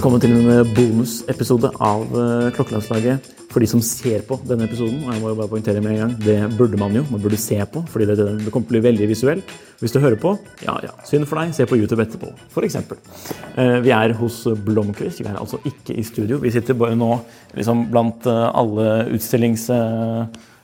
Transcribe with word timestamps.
Velkommen 0.00 0.22
til 0.22 0.32
en 0.32 0.68
bonusepisode 0.72 1.68
av 1.84 2.14
eh, 2.16 2.46
Klokkelandslaget. 2.56 3.26
For 3.50 3.60
de 3.60 3.66
som 3.68 3.82
ser 3.84 4.22
på 4.24 4.38
denne 4.48 4.64
episoden, 4.64 5.02
og 5.04 5.10
jeg 5.12 5.20
må 5.20 5.28
jo 5.28 5.36
bare 5.36 5.50
poengtere 5.50 5.82
med 5.84 5.92
en 5.92 6.00
gang, 6.00 6.14
det 6.24 6.36
burde 6.56 6.80
man 6.80 6.96
jo. 6.96 7.02
Man 7.10 7.20
burde 7.20 7.36
se 7.36 7.58
på, 7.68 7.82
fordi 7.92 8.06
det, 8.08 8.16
det 8.40 8.54
kommer 8.54 8.70
til 8.70 8.78
å 8.78 8.78
bli 8.78 8.82
veldig 8.86 9.10
visuelt. 9.10 9.52
Hvis 9.82 9.92
du 9.92 10.00
hører 10.00 10.16
på, 10.22 10.32
ja 10.64 10.78
ja, 10.86 10.94
synd 11.04 11.28
for 11.28 11.42
deg, 11.42 11.52
se 11.52 11.68
på 11.68 11.76
YouTube 11.76 12.00
etterpå, 12.00 12.32
f.eks. 12.48 12.80
Eh, 12.80 13.76
vi 13.84 13.92
er 13.92 14.16
hos 14.22 14.40
Blomkvist, 14.64 15.20
vi 15.20 15.28
er 15.28 15.36
altså 15.36 15.60
ikke 15.68 16.00
i 16.00 16.08
studio. 16.08 16.40
Vi 16.40 16.56
sitter 16.56 16.80
bare 16.80 16.96
nå 16.96 17.12
liksom 17.60 17.90
blant 17.92 18.24
eh, 18.24 18.44
alle 18.48 19.02
utstillings... 19.18 19.68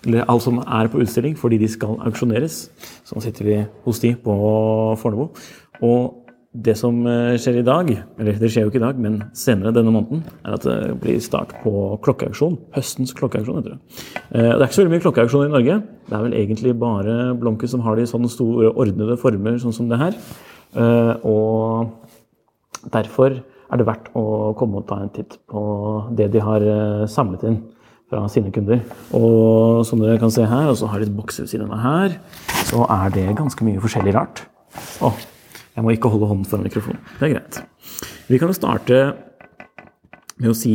eller 0.07 0.31
alle 0.31 0.41
som 0.41 0.65
er 0.65 0.89
på 0.89 1.05
utstilling 1.05 1.37
fordi 1.37 1.61
de 1.61 1.69
skal 1.77 2.01
auksjoneres. 2.09 2.63
Så 3.05 3.19
nå 3.19 3.29
sitter 3.29 3.53
vi 3.53 3.65
hos 3.85 4.01
de 4.01 4.17
på 4.17 4.45
Fornebu. 5.03 5.45
Og 5.85 6.23
det 6.63 6.75
som 6.79 6.99
eh, 7.07 7.35
skjer 7.41 7.59
i 7.61 7.65
dag, 7.67 7.91
eller 8.19 8.39
det 8.41 8.49
skjer 8.53 8.65
jo 8.65 8.71
ikke 8.71 8.81
i 8.81 8.85
dag, 8.87 8.99
men 9.03 9.19
senere 9.37 9.73
denne 9.77 9.93
måneden, 9.93 10.23
er 10.47 10.55
at 10.57 10.65
det 10.65 10.77
blir 11.03 11.19
start 11.21 11.53
på 11.63 11.73
klokkeauksjon. 12.07 12.57
Høstens 12.77 13.13
klokkeauksjon, 13.19 13.59
heter 13.61 13.75
det. 13.75 14.05
Eh, 14.31 14.51
Det 14.53 14.57
er 14.61 14.65
ikke 14.67 14.79
så 14.79 14.83
veldig 14.85 14.95
mye 14.97 15.05
klokkeauksjoner 15.05 15.51
i 15.51 15.55
Norge. 15.57 15.77
Det 16.09 16.17
er 16.17 16.25
vel 16.29 16.37
egentlig 16.41 16.75
bare 16.81 17.17
Blomke 17.41 17.69
som 17.69 17.83
har 17.85 17.97
det 17.99 18.07
i 18.07 18.11
sånne 18.13 18.31
store, 18.33 18.73
ordnede 18.75 19.19
former, 19.21 19.59
sånn 19.63 19.75
som 19.77 19.89
det 19.93 19.99
her. 20.01 20.17
Eh, 20.77 21.15
Og 21.27 21.93
derfor 22.93 23.41
er 23.41 23.81
det 23.81 23.87
verdt 23.89 24.13
å 24.15 24.55
komme 24.59 24.79
og 24.81 24.87
ta 24.89 25.01
en 25.03 25.11
titt 25.11 25.39
på 25.51 25.63
det 26.17 26.31
de 26.33 26.43
har 26.45 26.63
eh, 26.63 27.07
samlet 27.11 27.43
inn 27.49 27.61
fra 28.07 28.21
sine 28.31 28.53
kunder. 28.55 28.81
Og 29.19 29.81
som 29.89 29.99
dere 29.99 30.21
kan 30.23 30.31
se 30.31 30.45
her, 30.47 30.69
og 30.71 30.77
så 30.79 30.87
har 30.93 31.03
de 31.03 31.09
et 31.09 31.17
bokse 31.17 31.43
ved 31.43 31.51
siden 31.51 31.73
av 31.75 31.81
her, 31.83 32.19
så 32.69 32.85
er 32.87 33.11
det 33.17 33.25
ganske 33.39 33.67
mye 33.67 33.83
forskjellig 33.83 34.15
rart. 34.15 34.45
Å, 35.03 35.11
jeg 35.77 35.85
må 35.85 35.93
ikke 35.93 36.11
holde 36.13 36.29
hånden 36.31 36.49
foran 36.49 36.65
mikrofonen. 36.67 37.01
Det 37.21 37.29
er 37.29 37.35
greit. 37.37 37.61
Vi 38.31 38.39
kan 38.41 38.49
jo 38.51 38.57
starte 38.57 39.01
med 40.41 40.51
å 40.51 40.57
si 40.57 40.75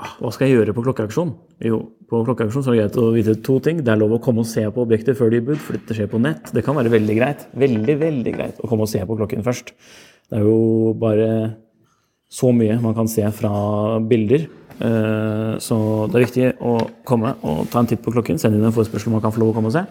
ah, 0.00 0.14
hva 0.20 0.30
skal 0.34 0.48
jeg 0.48 0.58
gjøre 0.58 0.74
på 0.76 0.84
klokkeauksjon? 0.84 1.32
Jo, 1.64 1.78
på 2.10 2.20
klokkeauksjon 2.26 2.66
er 2.68 2.74
det 2.74 2.80
greit 2.82 2.98
å 3.00 3.06
vite 3.14 3.34
to 3.46 3.56
ting. 3.64 3.80
Det 3.84 3.92
er 3.94 4.00
lov 4.00 4.16
å 4.18 4.20
komme 4.22 4.44
og 4.44 4.48
se 4.50 4.64
på 4.68 4.84
objekter 4.84 5.16
før 5.16 5.32
de 5.32 5.40
er 5.40 5.46
bud, 5.46 5.60
for 5.62 5.78
dette 5.78 5.96
skjer 5.96 6.10
på 6.12 6.20
nett. 6.22 6.52
Det 6.54 6.64
kan 6.66 6.76
være 6.76 6.92
veldig 6.92 7.16
greit. 7.18 7.46
Veldig, 7.56 7.96
veldig 8.02 8.34
greit 8.36 8.60
å 8.60 8.68
komme 8.70 8.84
og 8.86 8.92
se 8.92 9.00
på 9.06 9.16
klokken 9.20 9.44
først. 9.46 9.72
Det 10.28 10.40
er 10.40 10.44
jo 10.46 10.92
bare 11.00 11.30
så 12.34 12.50
mye 12.56 12.76
man 12.82 12.96
kan 12.96 13.08
se 13.10 13.24
fra 13.36 13.54
bilder. 14.10 14.46
Eh, 14.84 15.54
Så 15.62 15.76
det 16.10 16.18
er 16.18 16.24
viktig 16.26 16.46
å 16.66 16.76
komme 17.06 17.36
og 17.46 17.68
ta 17.70 17.80
en 17.80 17.86
titt 17.88 18.02
på 18.02 18.12
klokken. 18.12 18.40
Send 18.42 18.56
inn 18.58 18.64
en 18.66 18.74
forespørsel 18.74 19.08
om 19.12 19.18
man 19.18 19.24
kan 19.24 19.32
få 19.34 19.40
lov 19.44 19.52
å 19.52 19.56
komme 19.60 19.70
og 19.70 19.76
se. 19.76 19.84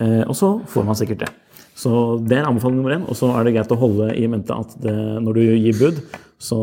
Eh, 0.00 0.22
Og 0.26 0.34
så 0.38 0.54
får 0.66 0.86
man 0.88 0.96
sikkert 0.98 1.26
det. 1.26 1.30
Så 1.78 2.18
det 2.28 2.38
er 2.38 2.48
anbefaling 2.48 2.80
nummer 2.80 2.96
én. 2.98 3.06
Og 3.08 3.18
så 3.18 3.30
er 3.36 3.46
det 3.46 3.54
greit 3.56 3.72
å 3.74 3.80
holde 3.80 4.10
i 4.18 4.26
mente 4.30 4.54
at 4.54 4.76
det, 4.82 4.94
når 5.24 5.38
du 5.38 5.42
gir 5.46 5.78
bud, 5.78 6.02
så 6.42 6.58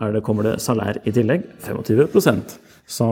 det, 0.00 0.24
kommer 0.24 0.48
det 0.48 0.58
salær 0.64 1.00
i 1.04 1.12
tillegg. 1.14 1.46
25% 1.66 2.56
Så 2.88 3.08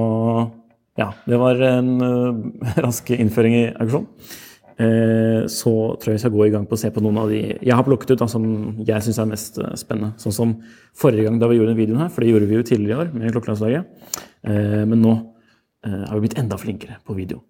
ja, 0.99 1.13
det 1.29 1.39
var 1.41 1.61
en 1.65 1.93
uh, 2.05 2.79
rask 2.85 3.13
innføring 3.15 3.59
i 3.61 3.67
auksjon. 3.81 4.09
Eh, 4.83 5.47
så 5.53 5.73
tror 6.01 6.11
jeg 6.11 6.17
vi 6.17 6.23
skal 6.23 6.33
gå 6.33 6.47
i 6.47 6.53
gang 6.53 6.65
på 6.67 6.77
å 6.79 6.81
se 6.81 6.89
på 6.93 7.03
noen 7.05 7.19
av 7.21 7.31
de 7.31 7.41
jeg 7.53 7.75
har 7.77 7.85
plukket 7.87 8.15
ut 8.15 8.23
da, 8.23 8.29
som 8.31 8.45
jeg 8.81 9.05
syns 9.05 9.21
er 9.21 9.29
mest 9.29 9.59
eh, 9.61 9.75
spennende. 9.79 10.17
Sånn 10.23 10.35
som 10.37 10.55
forrige 10.99 11.27
gang 11.29 11.37
da 11.43 11.51
vi 11.51 11.59
gjorde 11.59 11.75
den 11.75 11.81
videoen 11.83 12.05
her, 12.05 12.13
for 12.13 12.25
det 12.25 12.33
gjorde 12.33 12.49
vi 12.49 12.57
jo 12.57 12.65
tidligere 12.67 12.95
i 12.95 13.03
år 13.05 13.13
med 13.13 13.37
Klokkelandslaget. 13.37 14.17
Eh, 14.49 14.83
men 14.89 14.99
nå 15.05 15.19
har 15.83 16.15
vi 16.15 16.23
blitt 16.23 16.37
enda 16.39 16.55
flinkere 16.55 17.01
på 17.03 17.15
video. 17.17 17.41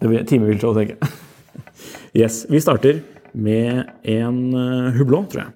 Det 0.00 0.08
blir 0.08 0.22
timevilt 0.24 0.62
å 0.64 0.70
tenke. 0.72 0.96
yes, 2.22 2.46
Vi 2.48 2.60
starter 2.64 3.02
med 3.34 3.84
en 4.04 4.38
uh, 4.54 4.92
hublå, 4.96 5.24
tror 5.32 5.46
jeg. 5.46 5.52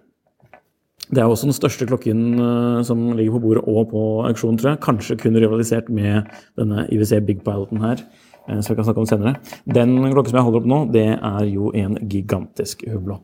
Det 1.06 1.22
er 1.22 1.30
også 1.30 1.46
den 1.46 1.54
største 1.54 1.86
klokken 1.86 2.22
eh, 2.34 2.78
som 2.86 3.02
ligger 3.14 3.36
på 3.36 3.42
bordet 3.44 3.62
og 3.70 3.92
på 3.92 4.04
auksjon, 4.26 4.56
tror 4.58 4.72
jeg. 4.72 4.82
Kanskje 4.82 5.18
kun 5.20 5.38
rivalisert 5.38 5.90
med 5.92 6.26
denne 6.58 6.86
IWC 6.90 7.20
Big 7.28 7.44
Piloten 7.46 7.78
her, 7.84 8.02
eh, 8.48 8.58
som 8.58 8.72
vi 8.72 8.78
kan 8.80 8.88
snakke 8.88 9.04
om 9.04 9.06
senere. 9.06 9.36
Den 9.70 9.94
klokken 10.02 10.32
som 10.32 10.40
jeg 10.40 10.48
holder 10.48 10.64
opp 10.64 10.70
nå, 10.72 10.80
det 10.96 11.06
er 11.14 11.46
jo 11.46 11.70
en 11.78 11.94
gigantisk 12.10 12.82
hublå. 12.90 13.20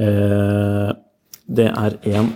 Eh, 0.00 0.94
det 1.60 1.68
er 1.68 1.98
en 2.14 2.32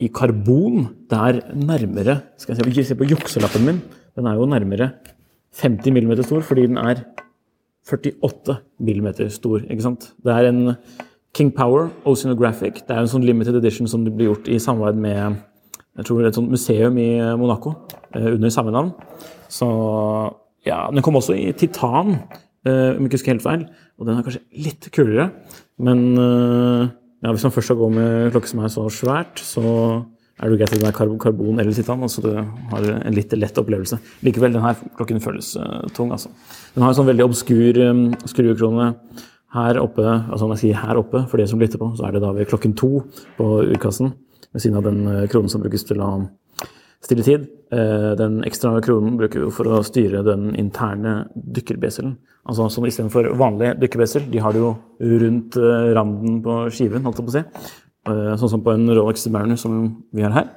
i 0.00 0.08
karbon. 0.14 0.86
Det 1.10 1.18
er 1.18 1.40
nærmere 1.52 2.20
Skal 2.38 2.54
jeg 2.54 2.74
se, 2.74 2.84
se 2.92 2.96
på 2.96 3.10
jukselappen 3.10 3.66
min. 3.66 3.82
Den 4.16 4.30
er 4.30 4.38
jo 4.38 4.46
nærmere 4.46 4.92
50 5.58 5.90
mm 5.90 6.22
stor, 6.22 6.46
fordi 6.46 6.68
den 6.70 6.78
er 6.78 7.02
48 7.90 8.56
mm 8.80 9.08
stor. 9.34 9.62
ikke 9.66 9.84
sant? 9.84 10.12
Det 10.24 10.34
er 10.34 10.48
en 10.48 10.74
King 11.34 11.52
Power 11.54 11.90
Oceanographic. 12.04 12.84
Det 12.86 12.96
er 12.96 13.04
en 13.04 13.10
sånn 13.10 13.26
limited 13.26 13.58
edition 13.58 13.88
som 13.90 14.04
blir 14.06 14.30
gjort 14.30 14.50
i 14.50 14.58
samarbeid 14.62 15.00
med 15.00 15.40
jeg 15.98 16.06
tror 16.06 16.24
et 16.24 16.36
sånt 16.36 16.52
museum 16.52 16.96
i 17.02 17.08
Monaco 17.36 17.74
eh, 18.14 18.30
under 18.32 18.52
samme 18.52 18.72
navn. 18.72 18.92
Så 19.50 19.66
ja, 20.66 20.86
Den 20.92 21.02
kom 21.02 21.18
også 21.18 21.34
i 21.34 21.50
titan, 21.52 22.16
eh, 22.64 22.94
om 22.94 23.02
jeg 23.02 23.10
ikke 23.10 23.18
husker 23.18 23.34
helt 23.34 23.44
feil. 23.44 23.66
Og 23.98 24.06
den 24.06 24.16
er 24.16 24.24
kanskje 24.24 24.64
litt 24.64 24.88
kulere. 24.94 25.30
Men 25.82 26.06
eh, 26.14 26.88
ja, 27.20 27.32
hvis 27.32 27.44
man 27.44 27.52
først 27.52 27.72
skal 27.72 27.80
gå 27.80 27.90
med 27.92 28.30
klokke 28.32 28.48
som 28.48 28.62
er 28.64 28.72
så 28.72 28.86
svært, 28.94 29.42
så 29.44 29.64
er 30.40 30.50
det 30.50 30.58
greit 30.60 30.72
at 30.72 30.80
den 30.80 30.88
er 30.88 30.96
kar- 30.96 31.18
karbon 31.20 31.60
eller 31.60 31.72
titan. 31.76 32.02
altså 32.02 32.22
Du 32.24 32.30
har 32.72 32.86
en 32.96 33.14
litt 33.16 33.32
lett 33.36 33.58
opplevelse. 33.60 33.98
Likevel, 34.24 34.54
denne 34.56 34.72
klokken 34.96 35.20
føles 35.20 35.52
uh, 35.60 35.84
tung. 35.96 36.10
altså. 36.12 36.30
Den 36.74 36.82
har 36.84 36.90
en 36.94 36.98
sånn 36.98 37.10
veldig 37.10 37.26
obskur 37.26 37.80
um, 37.90 38.06
skruekrone 38.24 38.94
her 39.54 39.80
oppe. 39.82 40.04
altså 40.06 40.46
Når 40.46 40.56
jeg 40.56 40.62
sier 40.64 40.80
her 40.84 40.96
oppe, 41.00 41.24
for 41.28 41.36
det 41.40 41.48
som 41.50 41.60
lytter 41.60 41.80
på, 41.82 41.92
så 41.98 42.06
er 42.08 42.16
det 42.16 42.22
da 42.24 42.32
ved 42.32 42.48
klokken 42.48 42.76
to 42.78 43.02
på 43.36 43.48
urkassen. 43.66 44.14
Ved 44.54 44.64
siden 44.64 44.80
av 44.80 44.86
den 44.88 45.02
uh, 45.06 45.26
kronen 45.30 45.52
som 45.52 45.62
brukes 45.62 45.84
til 45.86 46.00
å 46.02 46.10
stille 47.04 47.24
tid. 47.26 47.46
Uh, 47.72 48.16
Den 48.18 48.40
ekstra 48.48 48.72
kronen 48.84 49.18
bruker 49.20 49.44
vi 49.44 49.52
for 49.54 49.68
å 49.68 49.82
styre 49.86 50.24
den 50.26 50.54
interne 50.58 51.26
dykkerbeselen. 51.36 52.16
Altså 52.48 52.66
som 52.72 52.86
istedenfor 52.88 53.28
vanlig 53.38 53.74
dykkerbesel, 53.82 54.24
de 54.32 54.40
har 54.42 54.56
det 54.56 54.62
jo 54.62 54.70
rundt 55.20 55.58
eh, 55.60 55.90
randen 55.94 56.38
på 56.42 56.54
skiven, 56.72 57.04
holdt 57.04 57.20
jeg 57.20 57.26
på 57.26 57.32
å 57.34 57.34
si. 57.36 57.42
Eh, 58.08 58.32
Sånn 58.40 58.52
som 58.54 58.62
på 58.64 58.72
en 58.72 58.88
Rolex 58.88 59.26
Mariner 59.32 59.58
som 59.60 59.80
vi 60.16 60.24
har 60.24 60.32
her. 60.32 60.48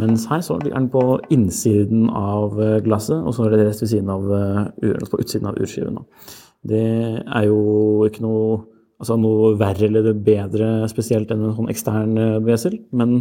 Mens 0.00 0.24
her 0.30 0.42
så 0.42 0.56
er 0.56 0.70
den 0.72 0.88
på 0.90 1.02
innsiden 1.34 2.08
av 2.10 2.58
eh, 2.58 2.80
glasset, 2.82 3.20
og 3.20 3.36
så 3.36 3.46
er 3.46 3.54
det 3.54 3.68
rest 3.68 3.84
ved 3.84 3.92
siden 3.92 4.10
av, 4.10 4.26
eh, 4.34 4.62
ur, 4.82 4.96
altså 4.96 5.12
på 5.14 5.22
utsiden 5.22 5.50
av 5.50 5.60
urskiven. 5.62 6.00
Det 6.66 6.82
er 7.22 7.46
jo 7.46 7.60
ikke 8.08 8.24
noe, 8.24 8.62
altså 9.02 9.18
noe 9.20 9.52
verre 9.60 9.86
eller 9.86 10.10
bedre 10.14 10.72
spesielt 10.90 11.30
enn 11.30 11.44
en 11.46 11.54
sånn 11.54 11.70
ekstern 11.70 12.18
besel, 12.46 12.78
men 12.94 13.20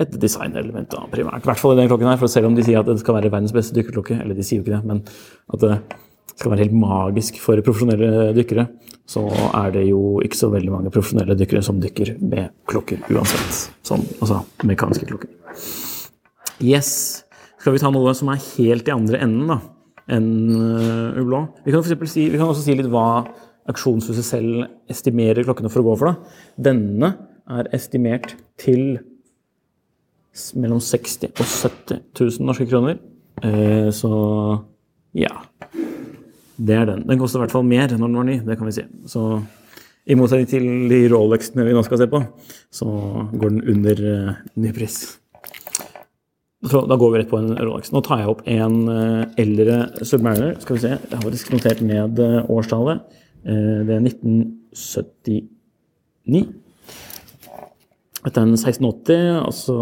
et 0.00 0.14
designelement 0.20 0.88
da, 0.88 1.04
primært. 1.12 1.44
I 1.44 1.50
hvert 1.50 1.60
fall 1.60 1.74
i 1.74 1.80
den 1.82 1.90
klokken 1.90 2.08
her, 2.08 2.20
for 2.20 2.32
selv 2.32 2.48
om 2.48 2.54
de 2.56 2.64
sier 2.64 2.80
at 2.80 2.88
det 2.88 3.00
skal 3.02 3.18
være 3.18 3.32
verdens 3.32 3.52
beste 3.56 3.76
dykkerklokke, 3.76 4.16
eller 4.20 4.36
de 4.36 4.44
sier 4.44 4.60
jo 4.60 4.64
ikke 4.64 4.78
det, 4.78 4.84
men 4.88 5.02
at 5.52 5.66
skal 6.34 6.52
være 6.52 6.66
helt 6.66 6.76
magisk 6.76 7.40
for 7.42 7.60
profesjonelle 7.64 8.30
dykkere, 8.36 8.66
så 9.10 9.24
er 9.56 9.74
det 9.74 9.86
jo 9.88 10.20
ikke 10.24 10.38
så 10.38 10.50
veldig 10.52 10.72
mange 10.72 10.92
profesjonelle 10.94 11.36
dykkere 11.38 11.64
som 11.66 11.80
dykker 11.82 12.14
med 12.22 12.52
klokker 12.70 13.02
uansett. 13.10 13.66
Sånn, 13.86 14.04
altså 14.20 14.42
mekaniske 14.68 15.08
klokker. 15.08 15.32
Yes. 16.60 16.92
Skal 17.60 17.74
vi 17.74 17.82
ta 17.82 17.90
noe 17.92 18.14
som 18.16 18.30
er 18.32 18.40
helt 18.54 18.88
i 18.88 18.94
andre 18.94 19.20
enden 19.24 19.50
da, 19.50 19.58
enn 20.16 20.30
uh, 20.54 21.20
Ublå? 21.20 21.42
Vi 21.66 21.74
kan, 21.74 21.84
for 21.84 22.08
si, 22.08 22.28
vi 22.32 22.40
kan 22.40 22.48
også 22.48 22.64
si 22.64 22.76
litt 22.78 22.88
hva 22.92 23.24
auksjonshuset 23.70 24.26
selv 24.26 24.64
estimerer 24.90 25.44
klokkene 25.46 25.70
for 25.72 25.82
å 25.82 25.90
gå 25.90 25.98
for. 26.00 26.12
da. 26.12 26.40
Denne 26.70 27.14
er 27.50 27.70
estimert 27.76 28.36
til 28.60 29.00
mellom 30.60 30.80
60 30.82 31.34
og 31.34 31.46
70 31.46 32.02
000 32.14 32.46
norske 32.46 32.66
kroner. 32.70 33.00
Eh, 33.42 33.90
så 33.94 34.10
ja. 35.16 35.32
Det 36.60 36.76
er 36.76 36.84
den. 36.90 37.06
Den 37.08 37.20
koster 37.20 37.40
i 37.40 37.42
hvert 37.44 37.54
fall 37.54 37.64
mer 37.64 37.88
når 37.88 38.04
den 38.04 38.18
var 38.18 38.26
ny, 38.28 38.36
det 38.44 38.56
kan 38.60 38.68
vi 38.68 38.76
si. 38.76 38.84
Så 39.08 39.22
i 40.10 40.16
motsetning 40.18 40.48
til 40.50 40.64
de 40.90 40.98
Rolexene 41.12 41.66
vi 41.66 41.74
nå 41.76 41.82
skal 41.86 41.98
se 42.02 42.08
på, 42.10 42.18
så 42.74 42.86
går 43.32 43.48
den 43.54 43.62
under 43.74 43.96
uh, 44.04 44.30
nypris. 44.60 44.96
Da 46.60 46.96
går 47.00 47.10
vi 47.12 47.18
rett 47.20 47.30
på 47.30 47.40
en 47.40 47.56
Rolex. 47.56 47.92
Nå 47.94 48.00
tar 48.04 48.18
jeg 48.20 48.30
opp 48.32 48.42
en 48.44 48.88
uh, 48.90 49.22
eldre 49.40 49.76
Submariner. 50.04 50.54
Skal 50.60 50.76
vi 50.76 50.82
se, 50.82 50.92
Jeg 50.98 51.14
har 51.14 51.24
faktisk 51.24 51.52
notert 51.54 51.80
ned 51.84 52.12
uh, 52.20 52.50
årstallet. 52.52 52.98
Det 53.40 53.94
er 53.94 54.00
1979. 54.04 56.44
Dette 58.20 58.36
er 58.36 58.44
en 58.44 58.52
1680, 58.52 59.40
altså 59.40 59.76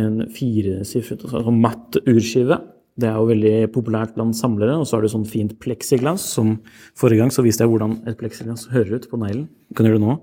en 0.00 0.24
firesifret 0.32 1.20
altså 1.28 1.52
matt 1.52 2.00
urskive. 2.08 2.56
Det 3.00 3.08
er 3.08 3.16
jo 3.18 3.26
veldig 3.26 3.54
populært 3.74 4.14
blant 4.14 4.36
samlere. 4.38 4.76
Og 4.78 4.86
så 4.86 4.96
har 4.96 5.02
du 5.04 5.10
sånn 5.10 5.26
fint 5.26 5.56
pleksiglass. 5.62 6.22
som 6.36 6.58
Forrige 6.98 7.24
gang 7.24 7.34
så 7.34 7.42
viste 7.42 7.64
jeg 7.64 7.72
hvordan 7.72 7.98
et 8.06 8.18
pleksiglass 8.20 8.68
hører 8.74 9.00
ut 9.00 9.10
på 9.10 9.18
neglen. 9.18 9.48
Kan 9.74 9.86
du 9.86 9.90
gjøre 9.90 10.00
det 10.00 10.06
nå? 10.06 10.16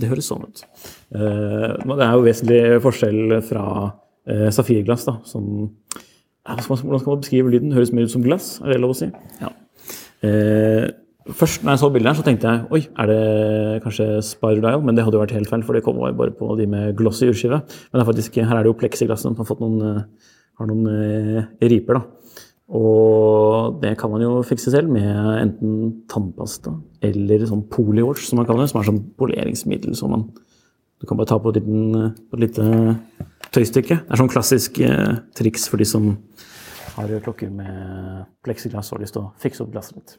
Det 0.00 0.10
høres 0.10 0.30
sånn 0.30 0.46
ut. 0.46 0.64
Eh, 1.14 1.70
det 1.78 2.06
er 2.06 2.16
jo 2.16 2.24
vesentlig 2.26 2.62
forskjell 2.82 3.38
fra 3.46 3.64
eh, 4.26 4.50
safirglass, 4.54 5.06
da. 5.10 5.20
Sånn 5.28 5.70
Hvordan 6.44 7.00
skal 7.00 7.14
man 7.14 7.22
beskrive 7.22 7.48
lyden? 7.54 7.72
Høres 7.72 7.92
mer 7.94 8.04
ut 8.04 8.12
som 8.12 8.24
glass, 8.24 8.58
er 8.60 8.74
det 8.74 8.82
lov 8.82 8.92
å 8.92 8.98
si? 8.98 9.08
Ja. 9.40 9.48
Eh, 10.26 10.90
Først 11.24 11.62
når 11.64 11.72
jeg 11.72 11.80
så 11.80 11.88
bildet 11.88 12.10
her, 12.10 12.16
så 12.18 12.24
tenkte 12.26 12.50
jeg 12.52 12.64
oi, 12.76 12.80
er 13.00 13.08
det 13.08 13.20
kanskje 13.80 14.06
Spider-Dial? 14.28 14.82
Men 14.84 14.92
det 14.92 15.06
hadde 15.06 15.16
jo 15.16 15.22
vært 15.22 15.32
helt 15.32 15.48
feil, 15.48 15.62
for 15.64 15.72
det 15.72 15.80
kom 15.86 15.96
bare 15.96 16.34
på 16.36 16.50
de 16.58 16.66
med 16.68 16.98
glossy 16.98 17.30
urskive. 17.30 17.62
Men 17.64 17.96
det 17.96 18.02
er 18.02 18.08
faktisk, 18.10 18.36
her 18.44 18.58
er 18.58 18.66
det 18.66 18.68
jo 18.68 18.76
pleksiglass 18.82 19.24
som 19.24 19.36
har 19.38 19.48
fått 19.48 19.62
noen, 19.64 20.02
har 20.58 20.70
noen 20.70 20.88
eh, 20.90 21.68
riper. 21.70 21.98
da. 21.98 22.04
Og 22.74 23.76
det 23.82 23.92
kan 24.00 24.10
man 24.10 24.22
jo 24.24 24.38
fikse 24.46 24.72
selv 24.72 24.88
med 24.92 25.10
enten 25.36 26.04
tannpasta 26.08 26.72
eller 27.04 27.44
sånn 27.46 27.66
poliwash, 27.68 28.24
som 28.24 28.40
man 28.40 28.48
kaller 28.48 28.64
det. 28.64 28.72
Som 28.72 28.80
er 28.80 28.88
sånn 28.88 29.04
poleringsmiddel 29.20 29.96
som 29.98 30.14
man 30.16 30.28
Du 31.02 31.08
kan 31.08 31.18
bare 31.18 31.28
ta 31.28 31.36
på 31.42 31.50
et, 31.50 31.58
liten, 31.58 32.14
på 32.30 32.36
et 32.38 32.42
lite 32.46 32.64
tøystykke. 33.52 33.96
Det 34.06 34.14
er 34.14 34.20
sånn 34.20 34.30
klassisk 34.30 34.78
eh, 34.80 35.18
triks 35.36 35.66
for 35.68 35.82
de 35.82 35.84
som 35.84 36.14
har 36.94 37.10
klokker 37.20 37.50
med 37.52 38.24
pleksiglass 38.46 38.92
og 38.92 38.96
har 38.98 39.02
lyst 39.04 39.16
til 39.18 39.26
å 39.26 39.32
fikse 39.42 39.64
opp 39.64 39.72
glasset 39.74 39.98
litt. 39.98 40.14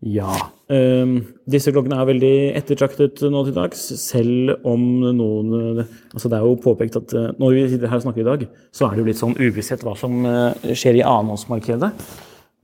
Ja. 0.00 0.32
Um, 0.70 1.18
disse 1.50 1.72
klokkene 1.74 1.98
er 2.00 2.08
veldig 2.08 2.32
ettertraktet 2.56 3.20
nå 3.28 3.42
til 3.44 3.56
dags, 3.56 3.82
selv 4.00 4.54
om 4.64 4.80
noen 5.12 5.82
altså 5.82 6.30
Det 6.30 6.38
er 6.38 6.46
jo 6.46 6.54
påpekt 6.62 6.96
at 6.96 7.12
uh, 7.12 7.26
når 7.36 7.56
vi 7.56 7.64
sitter 7.74 7.90
her 7.90 8.00
og 8.00 8.06
snakker 8.06 8.22
i 8.22 8.28
dag, 8.30 8.46
så 8.72 8.86
er 8.86 8.96
det 8.96 9.02
jo 9.02 9.08
litt 9.10 9.20
sånn 9.20 9.36
uvisshet 9.36 9.84
hva 9.84 9.92
som 10.00 10.22
uh, 10.24 10.56
skjer 10.72 11.02
i 11.02 11.04
annenhåndsmarkedet. 11.04 11.90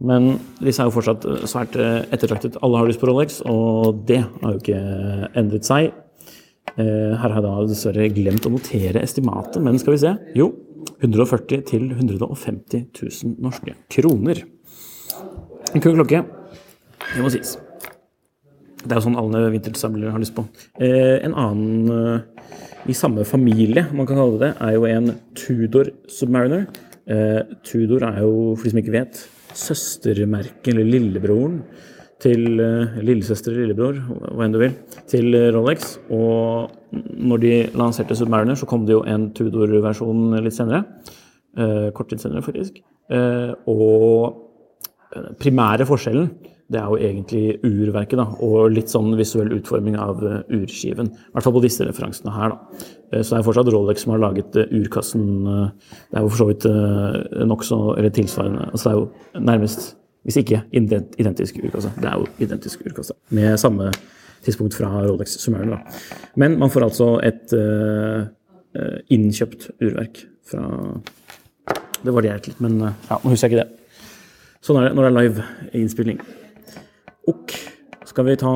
Men 0.06 0.30
disse 0.60 0.80
er 0.80 0.88
jo 0.90 0.92
fortsatt 0.92 1.22
eh, 1.24 1.44
svært 1.48 1.72
ettertraktet. 1.80 2.58
Alle 2.60 2.82
har 2.82 2.88
lyst 2.88 3.00
på 3.00 3.08
Rolex, 3.08 3.38
og 3.48 4.02
det 4.04 4.18
har 4.26 4.50
jo 4.52 4.58
ikke 4.60 4.80
endret 5.40 5.64
seg. 5.64 5.86
her 6.76 7.16
har 7.16 7.32
jeg 7.32 7.44
da 7.46 7.54
dessverre 7.64 8.10
glemt 8.12 8.44
å 8.44 8.52
notere 8.52 9.00
estimatet, 9.00 9.56
men 9.64 9.80
skal 9.80 9.96
vi 9.96 10.02
se. 10.02 10.12
Jo, 10.36 10.50
140 11.00 11.64
til 11.72 11.88
150 11.96 12.90
000 12.92 13.40
norske 13.40 13.72
kroner. 13.96 14.44
En 15.72 15.80
kul 15.80 15.96
klokke. 15.96 16.26
Det 17.14 17.22
må 17.24 17.30
sies. 17.32 17.56
Det 18.86 18.92
er 18.92 19.00
jo 19.00 19.06
sånn 19.08 19.18
alle 19.18 19.46
vintage-samlere 19.54 20.12
har 20.14 20.22
lyst 20.22 20.36
på. 20.36 20.44
Eh, 20.78 21.16
en 21.26 21.34
annen 21.34 21.94
eh, 21.94 22.50
i 22.90 22.94
samme 22.94 23.24
familie, 23.26 23.86
man 23.96 24.06
kan 24.06 24.18
kalle 24.20 24.38
det, 24.42 24.52
er 24.62 24.76
jo 24.76 24.86
en 24.86 25.10
Tudor 25.38 25.90
Submariner. 26.12 26.68
Eh, 27.10 27.40
Tudor 27.66 28.06
er 28.06 28.20
jo, 28.22 28.54
for 28.54 28.66
de 28.66 28.74
som 28.74 28.82
ikke 28.82 28.94
vet, 28.94 29.20
søstermerket, 29.56 30.70
eller 30.74 30.86
lillebroren, 30.86 31.60
til 32.22 32.62
eh, 32.62 32.96
lillesøster 33.04 33.52
eller 33.52 33.66
lillebror, 33.66 33.98
hva 34.32 34.46
enn 34.46 34.54
du 34.54 34.60
vil, 34.62 34.76
til 35.10 35.36
Rolex. 35.52 35.96
Og 36.14 36.72
når 36.94 37.42
de 37.42 37.54
lanserte 37.76 38.16
Submariner, 38.16 38.56
så 38.56 38.68
kom 38.70 38.86
det 38.88 38.96
jo 38.96 39.04
en 39.08 39.30
Tudor-versjon 39.36 40.38
litt 40.44 40.56
senere. 40.56 40.84
Eh, 41.56 41.88
kort 41.96 42.12
tid 42.12 42.22
senere, 42.22 42.44
faktisk. 42.46 42.78
Eh, 43.12 43.52
og 43.70 44.42
primære 45.40 45.86
forskjellen 45.88 46.30
det 46.66 46.80
er 46.80 46.86
jo 46.90 46.96
egentlig 46.98 47.42
urverket, 47.62 48.18
da, 48.18 48.24
og 48.42 48.72
litt 48.74 48.90
sånn 48.90 49.12
visuell 49.18 49.52
utforming 49.54 49.94
av 50.02 50.22
uh, 50.24 50.40
urskiven. 50.50 51.12
I 51.14 51.36
hvert 51.36 51.46
fall 51.46 51.54
på 51.54 51.62
disse 51.62 51.86
referansene 51.86 52.32
her. 52.34 52.54
da. 52.54 52.86
Uh, 53.12 53.20
så 53.20 53.28
det 53.28 53.38
er 53.38 53.44
fortsatt 53.46 53.70
Rolex 53.70 54.02
som 54.02 54.14
har 54.16 54.22
laget 54.24 54.56
uh, 54.58 54.64
urkassen. 54.74 55.28
det 55.46 56.18
er 56.18 56.24
jo 56.24 56.32
for 56.32 56.40
så 56.40 56.48
vidt 56.50 56.66
nokså 57.46 57.78
Eller 57.94 58.10
tilsvarende. 58.10 58.66
Altså 58.72 58.88
det 58.88 58.92
er 58.92 58.98
jo 58.98 59.44
nærmest, 59.46 59.86
hvis 60.26 60.40
ikke 60.42 60.62
identisk 60.74 61.60
urkasse. 61.62 61.92
Det 62.00 62.10
er 62.10 62.18
jo 62.18 62.26
identisk 62.42 62.82
urkasse. 62.86 63.14
Med 63.30 63.58
samme 63.62 63.92
tidspunkt 64.42 64.74
fra 64.74 64.90
Rolex 65.06 65.38
Submariner. 65.38 65.78
Da. 65.78 66.00
Men 66.34 66.58
man 66.58 66.70
får 66.70 66.88
altså 66.88 67.12
et 67.22 67.54
innkjøpt 69.10 69.70
urverk 69.80 70.24
fra 70.46 70.66
Det 72.04 72.12
varierte 72.12 72.50
litt, 72.50 72.58
men 72.62 72.76
ja, 72.82 73.16
nå 73.22 73.30
husker 73.30 73.48
jeg 73.48 73.54
ikke 73.54 73.62
det. 73.62 74.02
Sånn 74.62 74.78
er 74.78 74.88
det 74.88 74.98
når 74.98 75.06
det 75.06 75.10
er 75.10 75.16
live 75.16 75.46
innspilling. 75.78 76.20
Ok, 77.26 77.54
skal 78.06 78.28
vi 78.28 78.36
ta 78.38 78.50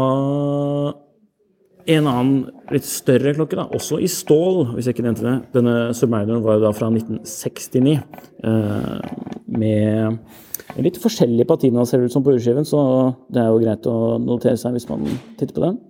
en 1.91 2.07
annen 2.07 2.35
litt 2.71 2.87
større 2.87 3.33
klokke, 3.35 3.57
da, 3.59 3.65
også 3.75 3.99
i 3.99 4.09
stål, 4.11 4.77
hvis 4.77 4.87
jeg 4.87 4.95
ikke 4.95 5.07
nevnte 5.09 5.27
det. 5.27 5.37
Denne 5.57 5.75
Submarineren 5.97 6.45
var 6.45 6.59
jo 6.59 6.65
da 6.67 6.71
fra 6.77 6.91
1969. 6.93 7.97
Eh, 8.47 9.11
med 9.51 10.85
litt 10.87 11.01
forskjellig 11.03 11.49
patina, 11.51 11.83
ser 11.83 11.99
det 11.99 12.11
ut 12.11 12.15
som 12.15 12.25
på 12.27 12.37
urskiven, 12.37 12.69
så 12.69 12.81
det 13.33 13.43
er 13.43 13.51
jo 13.51 13.63
greit 13.65 13.91
å 13.91 13.97
notere 14.23 14.61
seg 14.61 14.77
hvis 14.77 14.87
man 14.91 15.03
titter 15.41 15.57
på 15.57 15.65
den. 15.67 15.81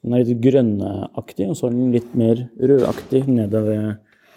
Den 0.00 0.16
er 0.16 0.24
litt 0.24 0.40
grønneaktig, 0.40 1.50
og 1.50 1.58
så 1.58 1.68
er 1.68 1.76
den 1.76 1.92
litt 1.92 2.14
mer 2.16 2.46
rødaktig 2.56 3.26
nede 3.28 3.64
ved 3.66 3.88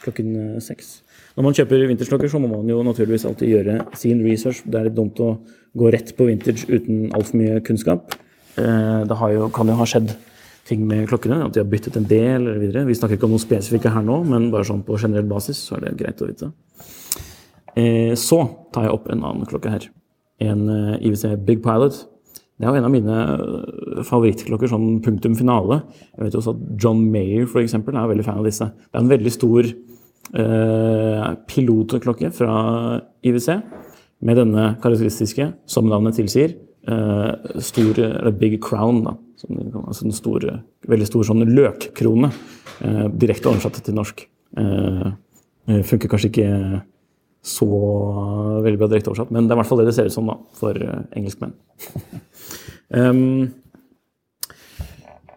klokken 0.04 0.60
seks. 0.60 0.98
Når 1.38 1.46
man 1.48 1.56
kjøper 1.56 1.88
vintersklokker, 1.88 2.28
så 2.28 2.42
må 2.44 2.52
man 2.52 2.68
jo 2.68 2.84
naturligvis 2.84 3.24
alltid 3.30 3.54
gjøre 3.54 3.78
sin 3.96 4.20
research. 4.26 4.66
Det 4.68 4.76
er 4.76 4.90
litt 4.90 4.98
dumt 4.98 5.22
å 5.24 5.38
gå 5.78 5.90
rett 5.94 6.14
på 6.18 6.28
vintage 6.30 6.68
uten 6.70 7.10
altfor 7.16 7.40
mye 7.40 7.62
kunnskap. 7.66 8.14
Eh, 8.60 9.02
det 9.10 9.18
jo, 9.34 9.50
kan 9.54 9.70
jo 9.70 9.80
ha 9.80 9.88
skjedd 9.90 10.14
ting 10.68 10.86
med 10.88 11.08
klokkene, 11.10 11.42
at 11.44 11.56
de 11.56 11.60
har 11.60 11.70
byttet 11.70 11.98
en 12.00 12.08
del 12.08 12.46
eller 12.46 12.62
videre. 12.62 12.86
Vi 12.88 12.96
snakker 12.96 13.18
ikke 13.18 13.28
om 13.28 13.36
noe 13.36 13.44
spesifikke 13.44 13.92
her 13.92 14.06
nå, 14.06 14.22
men 14.30 14.48
bare 14.54 14.68
sånn 14.70 14.86
på 14.86 15.00
generell 15.02 15.28
basis 15.28 15.60
så 15.68 15.78
er 15.78 15.88
det 15.88 15.98
greit 16.00 16.24
å 16.24 16.30
vite. 16.30 16.54
Eh, 17.76 18.14
så 18.20 18.44
tar 18.74 18.88
jeg 18.88 18.96
opp 18.96 19.10
en 19.12 19.26
annen 19.26 19.50
klokke 19.50 19.74
her. 19.74 19.90
En 20.44 20.68
eh, 20.70 21.08
IWC 21.10 21.38
Big 21.48 21.64
Pilot. 21.66 22.04
Det 22.54 22.68
er 22.68 22.70
jo 22.70 22.80
en 22.80 22.88
av 22.88 22.94
mine 22.94 24.04
favorittklokker, 24.08 24.70
sånn 24.72 25.02
punktum 25.04 25.34
finale. 25.36 25.82
Jeg 26.14 26.28
vet 26.28 26.36
jo 26.38 26.44
også 26.44 26.54
at 26.54 26.68
John 26.80 27.02
Mayer 27.12 27.50
for 27.50 27.64
eksempel, 27.64 27.98
er 27.98 28.12
veldig 28.12 28.28
fan 28.28 28.40
av 28.40 28.48
disse. 28.48 28.70
Det 28.70 29.00
er 29.00 29.04
en 29.04 29.12
veldig 29.12 29.34
stor 29.34 29.74
Eh, 30.34 31.26
pilotklokke 31.46 32.32
fra 32.34 32.54
IWC 33.22 33.58
med 34.24 34.40
denne 34.40 34.68
karakteristiske, 34.84 35.50
som 35.70 35.90
navnet 35.92 36.18
tilsier, 36.20 36.56
eh, 36.88 37.60
stor, 37.60 38.00
eller 38.00 38.32
big 38.32 38.60
crown. 38.64 39.04
Da, 39.04 39.16
altså 39.84 40.08
en 40.08 40.16
stor, 40.16 40.48
veldig 40.88 41.10
stor 41.10 41.28
sånn 41.30 41.46
løkkrone. 41.50 42.32
Eh, 42.84 43.06
direkte 43.12 43.52
oversatt 43.52 43.84
til 43.84 44.00
norsk. 44.00 44.28
funker 45.64 46.10
kanskje 46.12 46.30
ikke 46.30 46.82
så 47.42 47.68
veldig 48.62 48.78
bra 48.78 48.88
direkte 48.92 49.10
oversatt, 49.10 49.32
men 49.32 49.48
det 49.48 49.54
er 49.54 49.56
i 49.56 49.60
hvert 49.62 49.70
fall 49.72 49.80
det 49.80 49.88
det 49.88 49.96
ser 49.96 50.06
ut 50.06 50.14
som 50.14 50.28
da, 50.30 50.36
for 50.60 50.78
engelskmenn. 51.16 51.56
um, 53.00 53.50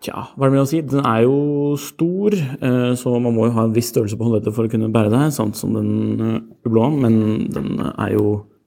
Tja, 0.06 0.28
hva 0.36 0.46
er 0.46 0.52
det 0.52 0.54
med 0.54 0.62
å 0.62 0.68
si? 0.70 0.80
Den 0.86 1.06
er 1.08 1.22
jo 1.24 1.38
stor, 1.82 2.34
eh, 2.36 2.92
så 2.98 3.16
man 3.18 3.34
må 3.34 3.48
jo 3.48 3.54
ha 3.56 3.64
en 3.66 3.72
viss 3.74 3.88
størrelse 3.90 4.14
på 4.18 4.26
håndleddet 4.28 4.54
for 4.54 4.68
å 4.68 4.70
kunne 4.70 4.92
bære 4.94 5.10
det, 5.10 5.22
sant 5.34 5.58
som 5.58 5.72
den 5.74 6.44
blå, 6.62 6.84
eh, 6.86 6.98
men 7.02 7.16
den 7.50 7.80
er 7.88 8.12
jo 8.14 8.26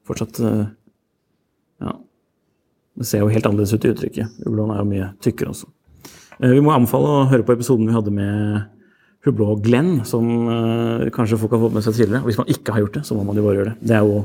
fortsatt 0.09 0.41
eh, 0.43 0.65
Ja. 1.79 1.93
Det 2.99 3.07
ser 3.07 3.21
jo 3.23 3.29
helt 3.31 3.45
annerledes 3.47 3.71
ut 3.71 3.85
i 3.85 3.93
uttrykket. 3.93 4.41
Hublåen 4.43 4.73
er 4.73 4.81
jo 4.81 4.89
mye 4.89 5.13
tykkere 5.23 5.53
også. 5.53 5.69
Vi 6.39 6.59
må 6.63 6.73
anbefale 6.73 7.07
å 7.07 7.29
høre 7.31 7.45
på 7.47 7.53
episoden 7.55 7.87
vi 7.87 7.95
hadde 7.95 8.11
med 8.11 8.65
Hublå 9.23 9.53
Glenn, 9.63 10.01
som 10.07 10.27
kanskje 11.15 11.39
folk 11.39 11.55
har 11.55 11.61
fått 11.63 11.75
med 11.75 11.85
seg 11.85 11.95
tidligere. 11.95 12.21
Og 12.23 12.29
hvis 12.31 12.39
man 12.39 12.51
ikke 12.51 12.75
har 12.75 12.83
gjort 12.83 12.99
det, 12.99 13.05
så 13.07 13.15
må 13.15 13.23
man 13.27 13.39
jo 13.39 13.45
bare 13.45 13.55
gjøre 13.55 13.71
det. 13.71 13.87
det, 13.87 13.95
er 13.95 14.07
jo, 14.07 14.21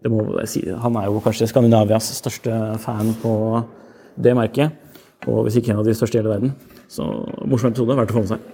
det 0.00 0.12
må 0.12 0.24
jeg 0.42 0.50
si, 0.52 0.64
han 0.84 0.98
er 1.00 1.08
jo 1.08 1.22
kanskje 1.24 1.48
Skandinavias 1.52 2.10
største 2.16 2.58
fan 2.84 3.12
på 3.20 3.34
det 4.16 4.36
merket. 4.36 4.76
Og 5.28 5.44
hvis 5.46 5.56
ikke 5.60 5.72
en 5.72 5.80
av 5.80 5.88
de 5.88 5.96
største 5.96 6.18
i 6.18 6.22
hele 6.22 6.32
verden. 6.32 6.52
Så 6.88 7.04
morsom 7.48 7.72
episode, 7.72 7.96
verdt 7.96 8.12
å 8.12 8.18
få 8.18 8.24
med 8.24 8.34
seg. 8.34 8.52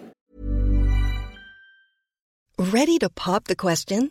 Ready 2.60 2.99
to 2.99 3.08
pop 3.08 3.46
the 3.49 3.56
question? 3.56 4.10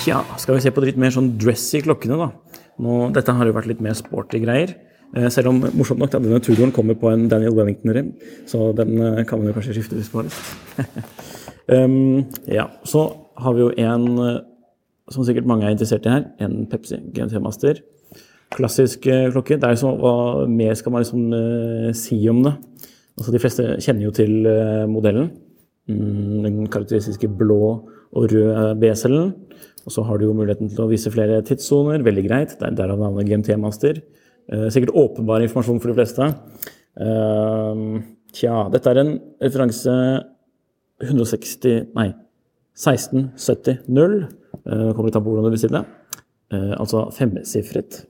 Tja, 0.00 0.20
skal 0.36 0.56
vi 0.56 0.60
se 0.64 0.72
på 0.72 0.82
det 0.82 0.90
litt 0.90 1.00
mer 1.00 1.12
sånn 1.14 1.32
dressy 1.40 1.80
klokkene, 1.84 2.18
da. 2.20 2.28
Nå, 2.80 2.98
dette 3.16 3.32
har 3.36 3.48
jo 3.48 3.56
vært 3.56 3.68
litt 3.70 3.82
mer 3.84 3.96
sporty 3.96 4.40
greier. 4.42 4.74
Eh, 5.16 5.28
selv 5.32 5.50
om 5.52 5.62
morsomt 5.74 6.00
nok, 6.02 6.12
da, 6.12 6.20
denne 6.22 6.40
Tudoren 6.44 6.72
kommer 6.74 6.98
på 6.98 7.10
en 7.12 7.28
Daniel 7.32 7.56
Wellington-rim, 7.56 8.12
så 8.48 8.70
den 8.76 8.92
eh, 9.00 9.24
kan 9.28 9.40
man 9.40 9.50
jo 9.50 9.56
kanskje 9.56 9.76
skifte 9.78 9.96
hvis 9.98 10.12
man 10.12 10.20
har 10.22 10.28
lyst. 10.28 10.40
um, 11.68 12.24
ja, 12.58 12.66
så 12.84 13.06
har 13.40 13.56
vi 13.56 13.64
jo 13.64 13.70
en 13.80 14.06
eh, 14.26 14.38
som 15.10 15.26
sikkert 15.26 15.48
mange 15.50 15.66
er 15.66 15.74
interessert 15.74 16.06
i 16.06 16.12
her, 16.12 16.28
en 16.44 16.66
Pepsi 16.70 17.00
GMT 17.14 17.40
Master. 17.42 17.80
Klassisk 18.54 19.06
eh, 19.06 19.28
klokke. 19.30 19.58
Det 19.58 19.66
er 19.66 19.76
jo 19.76 19.82
så, 19.84 19.92
Hva 19.98 20.14
mer 20.50 20.74
skal 20.78 20.94
man 20.94 21.04
liksom 21.04 21.34
eh, 21.34 21.90
si 21.96 22.18
om 22.30 22.42
det? 22.46 22.54
Altså, 23.18 23.32
de 23.34 23.42
fleste 23.42 23.66
kjenner 23.82 24.06
jo 24.06 24.14
til 24.16 24.46
eh, 24.48 24.86
modellen. 24.90 25.30
Mm, 25.90 26.46
den 26.46 26.70
karakteristiske 26.70 27.30
blå 27.40 27.60
og 28.10 28.32
røde 28.32 28.70
B-cellen. 28.80 29.34
Og 29.86 29.94
så 29.94 30.04
har 30.06 30.18
du 30.20 30.28
jo 30.28 30.36
muligheten 30.36 30.70
til 30.70 30.84
å 30.84 30.90
vise 30.90 31.12
flere 31.12 31.40
tidssoner. 31.46 32.04
Veldig 32.06 32.26
greit. 32.28 32.56
Er 32.62 32.74
derav 32.76 33.00
navnet 33.00 33.28
GMT 33.28 33.56
Master. 33.58 34.00
Eh, 34.50 34.68
sikkert 34.70 34.94
åpenbar 34.94 35.42
informasjon 35.44 35.80
for 35.82 35.90
de 35.90 35.98
fleste. 35.98 36.30
Eh, 37.00 37.84
tja, 38.36 38.66
dette 38.72 38.92
er 38.92 39.02
en 39.02 39.14
referanse 39.42 39.94
160 41.00 41.94
Nei, 41.96 42.10
16700. 42.76 44.28
Uh, 44.60 44.90
kommer 44.92 45.08
litt 45.08 45.16
an 45.16 45.24
på 45.24 45.32
hvordan 45.32 45.54
du. 45.54 45.84
Eh, 46.50 46.72
altså 46.76 47.06
femsifret. 47.14 48.02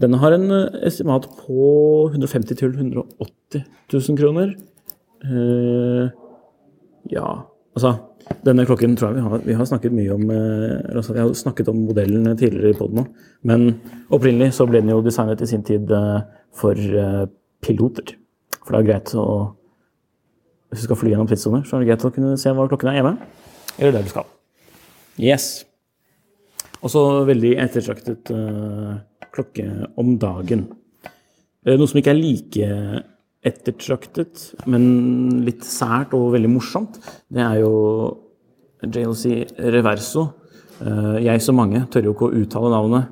Denne 0.00 0.20
har 0.20 0.34
en 0.36 0.50
eh, 0.52 0.80
estimat 0.88 1.24
på 1.38 2.10
150 2.12 2.58
000-180 2.60 3.64
000 3.92 4.18
kroner. 4.20 4.54
Ja, 7.10 7.28
altså 7.74 7.96
Denne 8.46 8.64
klokken 8.68 8.94
tror 8.96 9.10
jeg 9.10 9.18
vi 9.18 9.22
har, 9.26 9.40
vi 9.44 9.54
har 9.58 9.66
snakket 9.66 9.94
mye 9.96 10.14
om 10.14 10.28
eh, 10.30 10.78
altså, 10.94 11.14
Vi 11.16 11.20
har 11.20 11.32
snakket 11.36 11.68
om 11.72 11.80
modellen 11.88 12.28
tidligere 12.38 12.70
i 12.70 12.76
poden 12.78 13.00
nå. 13.00 13.06
Men 13.48 13.64
opprinnelig 14.14 14.54
så 14.56 14.66
ble 14.70 14.80
den 14.80 14.92
jo 14.92 15.02
designet 15.04 15.42
i 15.42 15.48
sin 15.50 15.64
tid 15.66 15.90
eh, 15.90 16.20
for 16.54 16.78
eh, 16.78 17.24
piloter. 17.62 18.14
For 18.62 18.74
det 18.74 18.80
er 18.82 18.88
greit 18.92 19.14
å 19.18 19.26
Hvis 20.70 20.84
du 20.84 20.86
skal 20.86 21.00
fly 21.02 21.10
gjennom 21.12 21.28
tidssoner, 21.28 21.66
så 21.66 21.76
er 21.76 21.82
det 21.82 21.90
greit 21.90 22.06
å 22.08 22.12
kunne 22.14 22.38
se 22.40 22.54
hva 22.54 22.68
klokken 22.70 22.92
er 22.92 23.00
hjemme. 23.00 23.16
Eller 23.76 23.98
der 23.98 24.06
du 24.06 24.12
skal. 24.12 24.30
Yes. 25.20 25.66
Også 26.82 27.02
veldig 27.28 27.56
ettertraktet 27.62 28.30
eh, 28.32 28.94
klokke 29.34 29.66
om 30.00 30.14
dagen. 30.22 30.64
Eh, 31.66 31.76
noe 31.76 31.90
som 31.90 32.00
ikke 32.00 32.14
er 32.14 32.18
like 32.18 32.70
ettertraktet, 33.46 34.52
men 34.70 35.42
litt 35.46 35.64
sært 35.66 36.14
og 36.14 36.32
veldig 36.36 36.50
morsomt, 36.52 37.00
det 37.32 37.42
er 37.42 37.58
jo 37.62 37.72
JLC 38.82 39.58
Reverso. 39.74 40.28
Eh, 40.82 41.18
jeg 41.26 41.42
som 41.42 41.58
mange 41.58 41.82
tør 41.90 42.08
jo 42.08 42.14
ikke 42.14 42.28
å 42.28 42.38
uttale 42.42 42.70
navnet, 42.70 43.10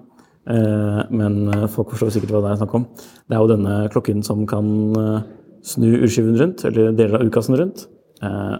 eh, 0.51 1.03
men 1.11 1.69
folk 1.75 1.93
forstår 1.95 2.15
sikkert 2.15 2.37
hva 2.37 2.45
det 2.47 2.55
er 2.55 2.63
snakk 2.63 2.79
om. 2.79 2.87
Det 3.27 3.37
er 3.37 3.43
jo 3.43 3.53
denne 3.53 3.77
klokken 3.91 4.25
som 4.27 4.47
kan 4.51 4.71
eh, 5.03 5.29
snu 5.67 5.89
urskiven 5.99 6.39
rundt, 6.41 6.65
eller 6.65 6.95
deler 6.97 7.19
av 7.19 7.27
urkassen 7.27 7.59
rundt. 7.59 7.87
Eh, 8.23 8.59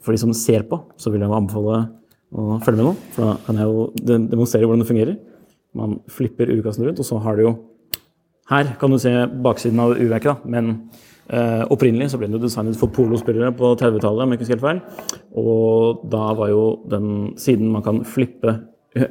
For 0.00 0.16
de 0.16 0.20
som 0.22 0.32
ser 0.32 0.62
på, 0.64 0.78
så 0.96 1.10
vil 1.12 1.20
jeg 1.20 1.28
anbefale 1.28 1.90
å 2.32 2.56
følge 2.64 2.78
med 2.78 2.86
nå, 2.86 2.92
for 3.12 3.26
da 3.26 3.32
kan 3.44 3.58
jeg 3.60 3.68
jo 3.68 3.82
demonstrere 4.32 4.64
hvordan 4.64 4.80
det 4.80 4.88
fungerer. 4.88 5.18
Man 5.76 5.98
flipper 6.08 6.48
urkassen 6.54 6.86
rundt, 6.86 7.02
og 7.02 7.04
så 7.04 7.18
har 7.20 7.36
det 7.36 7.44
jo 7.44 7.52
her 8.50 8.74
kan 8.80 8.90
du 8.90 8.98
se 8.98 9.12
baksiden 9.44 9.80
av 9.82 9.94
urverket, 9.94 10.44
men 10.50 10.72
eh, 11.30 11.62
opprinnelig 11.70 12.10
så 12.12 12.18
ble 12.18 12.30
den 12.30 12.42
designet 12.42 12.78
for 12.80 12.92
polospillere 12.94 13.52
på 13.56 13.72
30-tallet, 13.78 14.24
om 14.24 14.34
jeg 14.34 14.40
ikke 14.40 14.46
husker 14.46 14.58
helt 14.58 14.66
feil. 14.66 15.08
Og 15.38 16.04
da 16.10 16.32
var 16.38 16.50
jo 16.52 16.64
den 16.90 17.10
siden 17.40 17.70
man 17.70 17.86
kan 17.86 18.02
flippe 18.04 18.58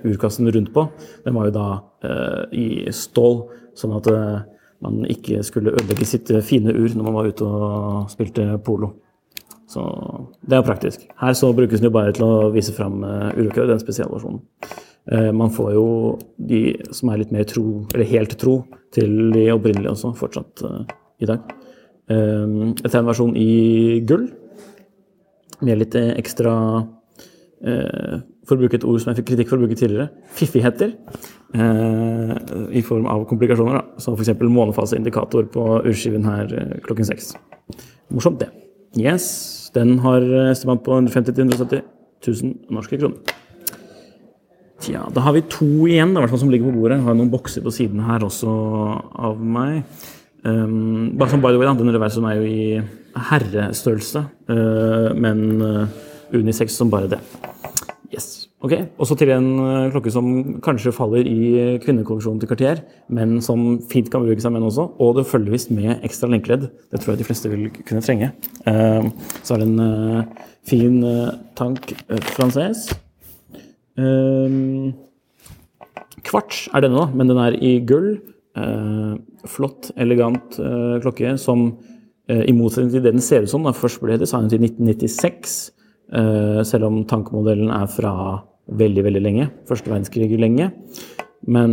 urkassen 0.04 0.52
rundt 0.52 0.74
på, 0.76 0.86
den 1.26 1.36
var 1.36 1.48
jo 1.48 1.56
da 1.56 1.68
eh, 2.04 2.58
i 2.60 2.68
stål, 2.96 3.46
sånn 3.80 3.96
at 3.96 4.10
eh, 4.12 4.40
man 4.84 5.04
ikke 5.08 5.44
skulle 5.48 5.74
ødelegge 5.76 6.08
sitt 6.08 6.32
eh, 6.34 6.44
fine 6.46 6.74
ur 6.76 6.96
når 6.96 7.08
man 7.08 7.16
var 7.20 7.30
ute 7.32 7.48
og 7.48 8.12
spilte 8.12 8.52
polo. 8.66 8.94
Så 9.70 9.84
det 10.42 10.58
er 10.58 10.66
praktisk. 10.66 11.04
Her 11.22 11.36
så 11.38 11.52
brukes 11.54 11.80
den 11.80 11.92
jo 11.92 11.94
bare 11.94 12.14
til 12.16 12.26
å 12.26 12.50
vise 12.50 12.74
fram 12.74 13.04
uh, 13.06 13.30
urøkket, 13.38 13.68
den 13.70 13.82
spesialversjonen. 13.84 14.40
Eh, 15.08 15.32
man 15.32 15.54
får 15.54 15.72
jo 15.74 15.88
de 16.38 16.62
som 16.96 17.10
er 17.10 17.24
litt 17.24 17.32
mer 17.34 17.48
tro, 17.50 17.86
eller 17.94 18.12
helt 18.12 18.36
tro, 18.42 18.62
til 18.94 19.32
de 19.34 19.48
opprinnelige 19.54 19.94
også, 19.94 20.14
fortsatt 20.18 20.64
eh, 20.66 20.94
i 21.24 21.30
dag. 21.30 21.56
Uh, 22.10 22.74
dette 22.74 22.90
er 22.90 23.04
en 23.04 23.10
versjon 23.12 23.36
i 23.38 24.00
gull, 24.10 24.24
med 25.62 25.78
litt 25.82 25.98
eh, 26.00 26.16
ekstra 26.18 26.54
For 27.60 28.56
å 28.56 28.58
bruke 28.62 28.78
et 28.80 28.86
ord 28.88 29.02
som 29.04 29.12
jeg 29.12 29.20
fikk 29.20 29.28
kritikk 29.34 29.50
for 29.52 29.60
å 29.60 29.66
bruke 29.66 29.76
tidligere, 29.78 30.08
fiffigheter. 30.34 30.94
eh, 31.54 32.32
I 32.80 32.82
form 32.88 33.06
av 33.12 33.26
komplikasjoner, 33.30 33.76
da. 33.78 34.02
Som 34.02 34.16
f.eks. 34.16 34.32
månefaseindikator 34.40 35.50
på 35.54 35.66
urskiven 35.84 36.26
her 36.26 36.56
eh, 36.56 36.78
klokken 36.86 37.06
seks. 37.06 37.34
Morsomt, 38.16 38.40
det. 38.40 38.48
Yes, 38.98 39.70
den 39.76 40.00
har 40.02 40.24
estimat 40.50 40.82
på 40.86 40.96
150 40.96 41.36
000-170 41.36 41.84
000 42.26 42.74
norske 42.74 42.98
kroner. 42.98 43.38
Tja, 44.80 45.02
da 45.12 45.24
har 45.26 45.36
vi 45.36 45.42
to 45.52 45.68
igjen, 45.92 46.14
da, 46.16 46.24
som 46.32 46.52
ligger 46.52 46.70
på 46.70 46.78
bordet. 46.80 47.00
Jeg 47.00 47.08
har 47.10 47.18
noen 47.18 47.32
bokser 47.32 47.64
på 47.66 47.74
siden 47.76 48.00
her 48.08 48.24
også 48.24 48.52
av 49.28 49.42
meg. 49.44 49.82
Um, 50.48 51.18
bare 51.20 51.34
som 51.34 51.42
by 51.44 51.52
the 51.52 51.60
way, 51.60 51.68
denne 51.68 51.92
reversen 51.92 52.24
er 52.30 52.38
jo 52.40 52.46
i 52.48 53.20
herrestørrelse, 53.30 54.22
uh, 54.48 55.10
men 55.20 55.42
uh, 55.60 55.98
unisex 56.32 56.78
som 56.80 56.92
bare 56.94 57.10
det. 57.12 57.20
Yes. 58.14 58.48
Ok, 58.64 58.74
Og 58.98 59.08
så 59.08 59.18
til 59.20 59.34
en 59.36 59.50
uh, 59.60 59.90
klokke 59.92 60.14
som 60.16 60.30
kanskje 60.64 60.96
faller 60.96 61.28
i 61.28 61.76
kvinnekolleksjonen 61.84 62.40
til 62.40 62.52
Cartier, 62.54 62.80
men 63.12 63.42
som 63.44 63.82
fint 63.92 64.08
kan 64.12 64.24
bruke 64.24 64.40
seg 64.40 64.56
med 64.56 64.64
den 64.64 64.72
også. 64.72 64.88
Og 65.04 65.20
det 65.20 65.28
følger 65.28 65.58
visst 65.58 65.76
med 65.76 66.00
ekstra 66.08 66.32
lenkeledd. 66.32 66.70
Det 66.88 67.04
tror 67.04 67.18
jeg 67.18 67.26
de 67.26 67.28
fleste 67.28 67.52
vil 67.52 67.68
kunne 67.82 68.06
trenge. 68.06 68.32
Uh, 68.64 69.12
så 69.44 69.58
er 69.58 69.66
det 69.66 69.70
en 69.74 69.84
uh, 69.84 70.50
fin 70.72 71.04
tank 71.60 71.92
frances. 72.32 72.88
Um, 72.96 73.09
kvarts 76.26 76.68
er 76.74 76.84
denne, 76.86 77.00
da, 77.00 77.08
men 77.16 77.32
den 77.32 77.40
er 77.42 77.58
i 77.58 77.78
gull. 77.88 78.14
Eh, 78.60 79.14
flott, 79.48 79.92
elegant 80.00 80.58
eh, 80.60 80.96
klokke 81.04 81.36
som 81.40 81.68
eh, 82.30 82.44
i 82.50 82.56
motsetning 82.56 82.92
til 82.92 83.06
det 83.06 83.14
den 83.14 83.24
ser 83.24 83.46
ut 83.46 83.52
som, 83.52 83.66
da 83.66 83.76
først 83.76 84.02
ble 84.04 84.18
designet 84.20 84.56
i 84.58 84.62
1996, 84.66 85.54
eh, 86.18 86.60
selv 86.68 86.90
om 86.90 87.04
tankemodellen 87.10 87.72
er 87.74 87.88
fra 87.94 88.14
veldig, 88.80 89.06
veldig 89.06 89.24
lenge. 89.24 89.48
Første 89.70 89.92
verdenskrig 89.92 90.42
lenge. 90.42 90.72
Men 91.48 91.72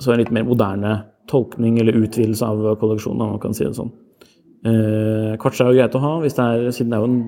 så 0.00 0.12
er 0.12 0.16
det 0.16 0.16
en 0.16 0.24
litt 0.24 0.36
mer 0.38 0.48
moderne 0.48 0.94
tolkning 1.30 1.80
eller 1.82 1.98
utvidelse 1.98 2.46
av 2.46 2.78
kolleksjonen, 2.80 3.22
om 3.22 3.34
man 3.34 3.42
kan 3.42 3.54
si 3.54 3.66
det 3.66 3.76
sånn. 3.76 3.92
Kvarts 5.42 5.60
er 5.62 5.68
jo 5.68 5.76
greit 5.76 5.94
å 5.94 6.00
ha, 6.02 6.12
det 6.24 6.32
er, 6.32 6.70
siden 6.74 6.90
det 6.90 6.96
er 6.96 7.02
jo 7.04 7.10
en 7.10 7.20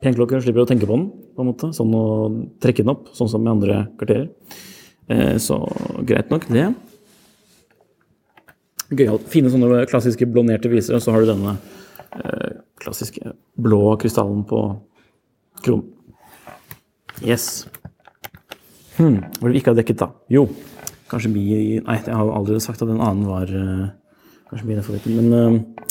pen 0.00 0.16
klokke, 0.16 0.40
slipper 0.40 0.64
å 0.64 0.68
tenke 0.68 0.88
på 0.88 0.96
den, 0.96 1.08
på 1.36 1.44
en 1.44 1.50
måte. 1.50 1.70
Sånn 1.76 1.92
å 1.96 2.04
trekke 2.62 2.84
den 2.84 2.92
opp, 2.94 3.10
sånn 3.16 3.30
som 3.32 3.44
i 3.44 3.52
andre 3.52 3.82
kvarterer. 4.00 4.30
Eh, 5.10 5.36
så 5.42 5.60
greit 6.06 6.32
nok, 6.32 6.46
det. 6.52 6.70
Gøyalt. 8.90 9.28
Fine 9.30 9.52
sånne 9.52 9.84
klassiske 9.90 10.28
blonderte 10.30 10.70
visere, 10.72 11.00
så 11.02 11.14
har 11.14 11.22
du 11.22 11.30
denne 11.30 11.56
eh, 12.16 12.60
klassiske 12.80 13.34
blå 13.60 13.94
krystallen 14.00 14.42
på 14.48 14.64
kronen. 15.60 15.86
Yes. 17.20 17.66
Hmm, 18.96 19.20
det 19.20 19.50
vi 19.52 19.60
ikke 19.60 19.74
har 19.74 19.80
dekket, 19.80 20.00
da? 20.00 20.10
Jo, 20.32 20.46
kanskje 21.10 21.32
vi 21.34 21.44
Nei, 21.84 21.96
jeg 22.00 22.16
har 22.16 22.30
aldri 22.32 22.56
sagt 22.62 22.80
at 22.80 22.88
en 22.88 23.02
annen 23.02 23.26
var 23.28 23.50
Kanskje 24.50 24.66
kanskje 24.66 24.76
er 24.80 24.86
forvirret, 24.86 25.28
Men 25.30 25.89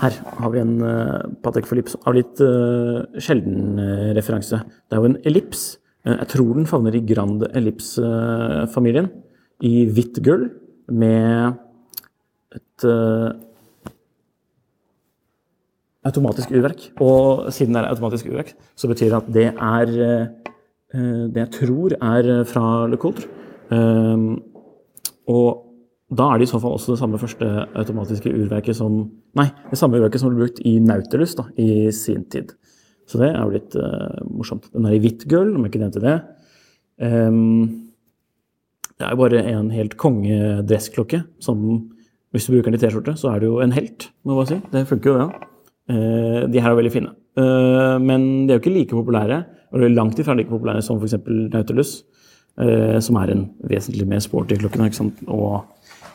her 0.00 0.16
har 0.40 0.52
vi 0.54 0.62
en 0.62 0.76
uh, 0.80 1.28
Patek 1.44 1.68
Philippe 1.68 1.98
av 2.08 2.16
litt 2.16 2.40
uh, 2.40 3.04
sjelden 3.20 3.80
referanse. 4.16 4.62
Det 4.88 4.96
er 4.96 5.02
jo 5.02 5.10
en 5.12 5.20
ellips. 5.28 5.76
jeg 6.04 6.28
tror 6.32 6.54
den 6.56 6.66
favner 6.66 6.94
i 6.96 7.04
Grand 7.04 7.44
Ellips-familien. 7.52 9.10
I 9.60 9.84
hvitt 9.92 10.22
gull 10.24 10.46
med 10.88 11.58
et 12.56 12.86
automatisk 16.08 16.54
urverk. 16.56 16.86
Og 17.04 17.52
siden 17.52 17.76
det 17.76 17.82
er 17.82 17.90
automatisk 17.92 18.30
urverk, 18.32 18.54
så 18.74 18.88
betyr 18.88 19.12
det 19.12 19.18
at 19.20 19.32
det 19.36 19.48
er 19.52 19.92
det 21.30 21.42
jeg 21.44 21.52
tror 21.58 21.94
er 22.00 22.30
fra 22.48 22.64
Le 22.88 22.96
Coultre. 22.98 23.28
Og 25.28 25.69
da 26.10 26.26
er 26.26 26.40
det 26.40 26.48
i 26.48 26.50
så 26.50 26.58
fall 26.58 26.74
også 26.74 26.96
det 26.96 27.00
samme 27.00 27.18
første 27.22 27.48
automatiske 27.78 28.32
urverket 28.34 28.74
som 28.78 29.04
Nei, 29.38 29.46
det 29.70 29.78
samme 29.78 30.00
urverket 30.00 30.22
som 30.22 30.32
ble 30.32 30.42
brukt 30.42 30.58
i 30.66 30.72
Nautilus 30.82 31.36
da, 31.38 31.44
i 31.54 31.86
sin 31.94 32.24
tid. 32.32 32.50
Så 33.06 33.20
det 33.20 33.28
er 33.30 33.38
jo 33.38 33.54
litt 33.54 33.76
uh, 33.78 34.18
morsomt. 34.26 34.66
Den 34.74 34.88
er 34.88 34.96
i 34.96 35.00
hvitt 35.02 35.22
gull, 35.30 35.52
om 35.54 35.62
jeg 35.62 35.72
ikke 35.72 35.82
nevnte 35.84 36.02
det. 36.02 36.16
Um, 36.98 37.86
det 38.98 39.06
er 39.06 39.14
jo 39.14 39.20
bare 39.22 39.44
en 39.54 39.70
helt 39.72 39.96
kongedressklokke 39.98 41.22
som 41.42 41.62
Hvis 42.30 42.44
du 42.46 42.52
bruker 42.52 42.70
den 42.70 42.78
i 42.78 42.82
T-skjorte, 42.82 43.16
så 43.18 43.32
er 43.32 43.40
det 43.42 43.48
jo 43.48 43.56
en 43.58 43.72
helt, 43.74 44.04
må 44.22 44.36
jeg 44.36 44.38
bare 44.38 44.50
si. 44.50 44.58
Det 44.70 44.82
funker 44.86 45.10
jo, 45.10 45.14
det. 45.18 45.24
Ja. 45.24 45.46
Uh, 45.90 46.42
de 46.50 46.60
her 46.62 46.70
er 46.70 46.78
veldig 46.78 46.92
fine. 46.94 47.14
Uh, 47.38 47.96
men 48.02 48.46
de 48.46 48.52
er 48.52 48.58
jo 48.58 48.62
ikke 48.62 48.74
like 48.74 48.94
populære, 48.94 49.40
og 49.70 49.86
langt 49.90 50.18
ifra 50.18 50.36
like 50.38 50.50
populære 50.50 50.82
som 50.82 50.98
f.eks. 50.98 51.18
Nautilus, 51.54 52.00
som 53.00 53.16
er 53.16 53.30
en 53.32 53.44
vesentlig 53.70 54.04
mer 54.10 54.18
sporty 54.20 54.56
klokke. 54.58 54.82
Og 55.30 55.62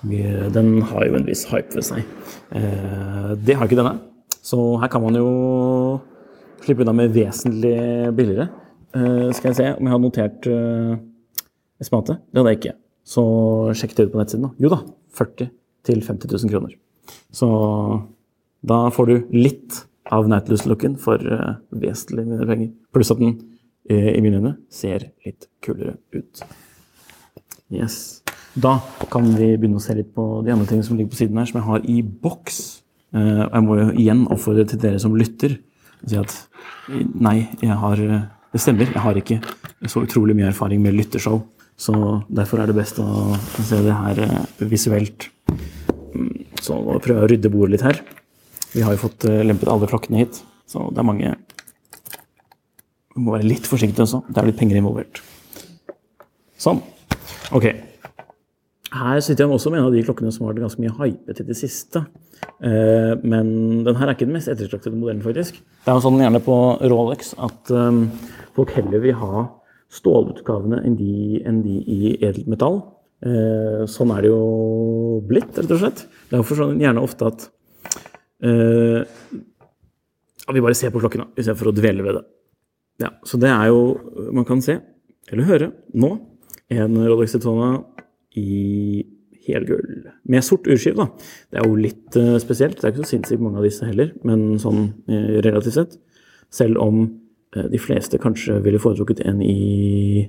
den 0.10 0.82
har 0.90 1.06
jo 1.08 1.18
en 1.18 1.26
viss 1.28 1.46
hype 1.50 1.76
ved 1.76 1.86
seg. 1.88 2.04
Eh, 2.56 3.32
det 3.42 3.56
har 3.58 3.68
ikke 3.68 3.80
denne. 3.80 3.98
Så 4.46 4.58
her 4.82 4.92
kan 4.92 5.04
man 5.04 5.18
jo 5.18 5.30
slippe 6.66 6.86
unna 6.86 6.94
med 6.96 7.14
vesentlig 7.16 7.76
billigere. 8.16 8.50
Eh, 8.96 9.32
skal 9.36 9.52
jeg 9.52 9.58
se 9.60 9.70
om 9.74 9.88
jeg 9.88 9.94
har 9.94 10.02
notert 10.04 10.50
eh, 10.50 10.98
estimatet. 11.82 12.22
Det 12.32 12.42
hadde 12.42 12.54
jeg 12.54 12.62
ikke. 12.62 12.76
Så 13.06 13.24
sjekk 13.78 13.96
det 13.96 14.08
ut 14.08 14.14
på 14.14 14.22
nettsiden. 14.22 14.48
da. 14.48 14.54
Jo 14.62 14.74
da, 14.74 14.82
40 15.18 15.50
000-50 15.90 16.32
000 16.34 16.54
kroner. 16.54 16.76
Så 17.34 17.50
da 18.66 18.80
får 18.94 19.12
du 19.12 19.16
litt 19.36 19.84
av 20.14 20.30
Nautilus-looken 20.30 20.98
for 21.02 21.22
vesentlig 21.70 22.26
mindre 22.26 22.50
penger. 22.50 22.74
Pluss 22.94 23.14
at 23.14 23.22
den 23.22 23.38
i 23.90 24.22
mine 24.22 24.42
øyne 24.42 24.56
ser 24.74 25.12
litt 25.26 25.50
kulere 25.66 26.00
ut. 26.14 26.42
Yes. 27.70 28.25
Da 28.56 28.78
kan 29.12 29.28
vi 29.36 29.52
begynne 29.60 29.82
å 29.82 29.84
se 29.84 29.98
litt 29.98 30.14
på 30.16 30.26
de 30.46 30.54
andre 30.54 30.68
tingene 30.70 30.88
som 30.88 30.96
ligger 30.96 31.12
på 31.12 31.20
siden 31.20 31.40
her, 31.40 31.48
som 31.50 31.60
jeg 31.60 31.68
har 31.68 31.88
i 31.92 31.98
boks. 32.02 32.60
Eh, 33.16 33.42
jeg 33.44 33.64
må 33.66 33.76
jo 33.82 33.88
igjen 33.92 34.24
oppfordre 34.32 34.64
til 34.72 34.80
dere 34.80 35.02
som 35.04 35.18
lytter, 35.20 35.58
og 36.00 36.12
si 36.12 36.20
at 36.22 36.36
nei, 37.20 37.42
jeg 37.62 37.78
har 37.82 38.02
Det 38.56 38.62
stemmer, 38.64 38.88
jeg 38.88 39.04
har 39.04 39.18
ikke 39.20 39.36
så 39.92 40.06
utrolig 40.06 40.32
mye 40.32 40.48
erfaring 40.48 40.80
med 40.80 40.94
lyttershow. 40.96 41.42
Så 41.76 41.92
derfor 42.32 42.62
er 42.64 42.70
det 42.70 42.78
best 42.78 43.02
å 43.04 43.36
se 43.60 43.82
det 43.84 43.92
her 43.92 44.22
eh, 44.24 44.68
visuelt. 44.72 45.28
Så 46.64 46.78
nå 46.80 46.96
prøver 47.04 47.20
jeg 47.20 47.26
å 47.26 47.32
rydde 47.34 47.52
bordet 47.52 47.74
litt 47.74 47.84
her. 47.84 48.00
Vi 48.72 48.86
har 48.86 48.96
jo 48.96 49.02
fått 49.02 49.28
eh, 49.28 49.44
lempet 49.44 49.68
alle 49.68 49.90
klokkene 49.92 50.22
hit, 50.24 50.40
så 50.72 50.88
det 50.88 51.04
er 51.04 51.10
mange 51.10 51.34
Vi 53.16 53.26
må 53.26 53.36
være 53.36 53.48
litt 53.48 53.68
forsiktige 53.68 54.08
også. 54.08 54.24
Det 54.30 54.40
er 54.40 54.48
litt 54.48 54.60
penger 54.60 54.80
involvert. 54.80 55.20
Sånn. 56.56 56.80
Ok. 57.52 57.68
Her 58.94 59.20
sitter 59.24 59.46
jeg 59.46 59.56
også 59.56 59.72
med 59.74 59.82
en 59.82 59.88
av 59.90 59.96
de 59.96 60.04
klokkene 60.06 60.32
som 60.34 60.46
har 60.46 60.54
vært 60.54 60.68
ganske 60.68 60.82
mye 60.84 60.94
hypet 61.00 61.40
i 61.42 61.46
det 61.48 61.58
siste. 61.58 62.04
Eh, 62.62 63.14
men 63.26 63.48
den 63.86 63.98
her 63.98 64.08
er 64.08 64.14
ikke 64.14 64.28
den 64.28 64.36
mest 64.38 64.52
ettertraktede 64.52 64.98
modellen, 64.98 65.24
faktisk. 65.26 65.58
Det 65.58 65.90
er 65.90 65.98
jo 65.98 66.04
sånn 66.06 66.22
gjerne 66.22 66.42
på 66.46 66.58
Rolex 66.92 67.34
at 67.42 67.72
um, 67.74 68.06
folk 68.58 68.76
heller 68.78 69.02
vil 69.04 69.18
ha 69.18 69.48
stålutgavene 69.96 70.84
enn 70.86 71.00
de, 71.00 71.42
enn 71.48 71.64
de 71.66 71.80
i 71.82 72.14
edelt 72.20 72.46
metall. 72.52 72.80
Eh, 73.26 73.84
sånn 73.90 74.14
er 74.14 74.26
det 74.26 74.32
jo 74.32 74.46
blitt, 75.26 75.58
rett 75.58 75.74
og 75.74 75.82
slett. 75.82 76.06
Det 76.30 76.38
er 76.38 76.44
jo 76.44 76.48
for 76.48 76.62
sånn 76.62 76.82
gjerne 76.84 77.04
ofte 77.04 77.30
at 77.32 77.48
uh, 78.46 79.02
Vi 80.54 80.62
bare 80.62 80.78
ser 80.78 80.94
på 80.94 81.02
klokken, 81.02 81.26
da, 81.26 81.32
istedenfor 81.34 81.72
å 81.72 81.76
dvele 81.76 82.06
ved 82.06 82.20
det. 82.20 82.26
Ja, 83.02 83.12
så 83.28 83.40
det 83.42 83.50
er 83.52 83.74
jo 83.74 84.30
Man 84.32 84.46
kan 84.48 84.62
se, 84.64 84.78
eller 85.32 85.50
høre, 85.50 85.74
nå 85.98 86.14
en 86.74 86.96
Rolex 87.06 87.36
Daytona 87.36 87.76
i 88.38 89.06
helgull. 89.46 90.08
Med 90.24 90.44
sort 90.46 90.68
urskive, 90.68 90.98
da. 90.98 91.28
Det 91.52 91.60
er 91.60 91.68
jo 91.68 91.78
litt 91.80 92.18
uh, 92.20 92.36
spesielt. 92.42 92.80
Det 92.80 92.88
er 92.88 92.94
ikke 92.94 93.06
så 93.06 93.14
sinnssykt 93.14 93.44
mange 93.44 93.62
av 93.62 93.68
disse 93.68 93.88
heller, 93.88 94.12
men 94.28 94.58
sånn 94.62 94.90
uh, 95.10 95.38
relativt 95.46 95.78
sett. 95.78 95.98
Selv 96.54 96.82
om 96.84 97.04
uh, 97.06 97.68
de 97.72 97.82
fleste 97.82 98.20
kanskje 98.22 98.60
ville 98.66 98.82
foretrukket 98.82 99.24
en 99.28 99.42
i 99.46 100.26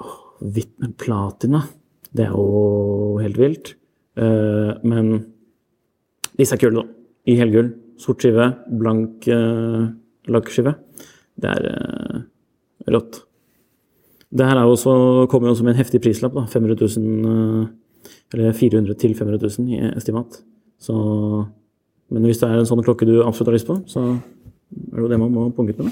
oh, 0.00 0.60
platina. 1.00 1.64
Det 2.10 2.26
er 2.26 2.34
jo 2.34 3.20
helt 3.22 3.38
vilt. 3.38 3.76
men 4.20 5.12
disse 6.36 6.56
er 6.56 6.60
kule, 6.60 6.82
da. 6.82 6.98
I 7.30 7.36
helgull. 7.38 7.70
Sort 8.00 8.24
skive, 8.24 8.48
blank 8.80 9.28
uh, 9.30 9.86
lakkskive. 10.26 10.74
Det 11.40 11.52
er 11.54 12.24
rått. 12.90 13.22
Det 14.30 14.46
her 14.46 14.60
også, 14.62 15.26
kommer 15.30 15.50
jo 15.50 15.64
med 15.64 15.74
en 15.74 15.80
heftig 15.80 16.00
prislapp. 16.02 16.34
da, 16.34 16.46
500 16.46 16.76
000, 16.96 17.30
eh, 17.30 17.66
eller 18.32 18.52
400 18.52 18.94
til 18.94 19.14
500 19.14 19.48
000 19.58 19.68
i 19.74 19.80
estimat. 19.96 20.38
Så, 20.78 20.94
men 22.10 22.24
hvis 22.24 22.38
det 22.38 22.48
er 22.48 22.60
en 22.60 22.68
sånn 22.68 22.82
klokke 22.86 23.08
du 23.08 23.24
absolutt 23.24 23.50
har 23.50 23.58
lyst 23.58 23.66
på, 23.66 23.80
så 23.90 24.04
er 24.06 24.94
det 24.94 25.02
jo 25.02 25.10
det 25.10 25.18
man 25.18 25.34
må 25.34 25.48
punge 25.50 25.74
ut 25.74 25.82
med. 25.82 25.90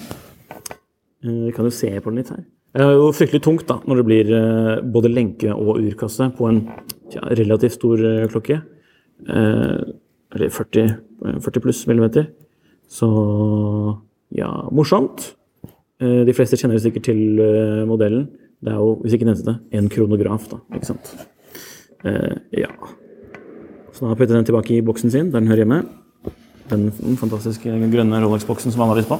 Eh, 1.24 1.48
vi 1.48 1.52
kan 1.56 1.66
jo 1.66 1.74
se 1.74 1.90
på 1.90 2.12
den 2.12 2.22
litt 2.22 2.30
her. 2.30 2.44
Det 2.78 2.84
er 2.84 2.94
jo 2.94 3.10
fryktelig 3.16 3.42
tungt 3.42 3.66
da, 3.66 3.80
når 3.88 4.00
det 4.00 4.06
blir 4.06 4.30
eh, 4.38 4.74
både 4.86 5.10
lenke 5.10 5.50
og 5.50 5.80
urkasse 5.82 6.30
på 6.38 6.46
en 6.46 6.62
ja, 7.10 7.24
relativt 7.40 7.74
stor 7.74 8.04
klokke. 8.30 8.60
Eller 9.28 10.52
40, 10.54 10.92
40 11.42 11.62
pluss 11.64 11.80
millimeter. 11.88 12.28
Så 12.86 13.08
ja, 14.30 14.68
morsomt. 14.70 15.32
Eh, 15.98 16.22
de 16.22 16.34
fleste 16.34 16.58
kjenner 16.58 16.78
sikkert 16.78 17.08
til 17.08 17.40
eh, 17.42 17.82
modellen. 17.88 18.28
Det 18.62 18.70
er 18.70 18.78
jo, 18.78 18.94
hvis 19.02 19.16
ikke 19.16 19.26
nevnte 19.26 19.46
det, 19.48 19.56
en 19.74 19.88
kronograf, 19.90 20.46
da. 20.50 20.60
Ikke 20.76 20.90
sant. 20.92 21.10
Eh, 22.06 22.36
ja. 22.60 22.70
Så 23.90 24.06
da 24.06 24.14
putter 24.14 24.36
jeg 24.36 24.44
den 24.44 24.46
tilbake 24.46 24.76
i 24.76 24.84
boksen 24.84 25.10
sin, 25.10 25.32
der 25.32 25.42
den 25.42 25.50
hører 25.50 25.64
hjemme. 25.64 25.80
Den 26.70 26.90
fantastiske 27.18 27.72
grønne 27.90 28.20
Rolex-boksen 28.22 28.74
som 28.74 28.84
han 28.84 28.92
har 28.92 29.00
lyst 29.00 29.10
på. 29.10 29.18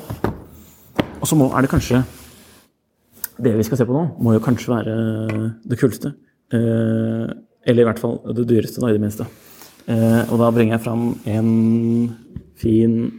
Og 1.19 1.27
så 1.27 1.35
er 1.49 1.65
det 1.65 1.71
kanskje 1.73 2.05
Det 3.39 3.57
vi 3.57 3.63
skal 3.63 3.79
se 3.79 3.87
på 3.87 3.95
nå, 3.95 4.03
må 4.23 4.35
jo 4.35 4.43
kanskje 4.43 4.71
være 4.71 4.95
det 5.71 5.79
kuleste. 5.79 6.13
eller 6.51 7.83
i 7.83 7.85
hvert 7.87 7.99
fall 7.99 8.19
det 8.35 8.49
dyreste, 8.49 8.81
da, 8.81 8.89
i 8.89 8.93
det 8.93 9.01
minste. 9.01 9.27
og 10.31 10.39
da 10.39 10.51
bringer 10.51 10.75
jeg 10.75 10.81
fram 10.81 11.15
en 11.25 12.17
fin 12.57 13.13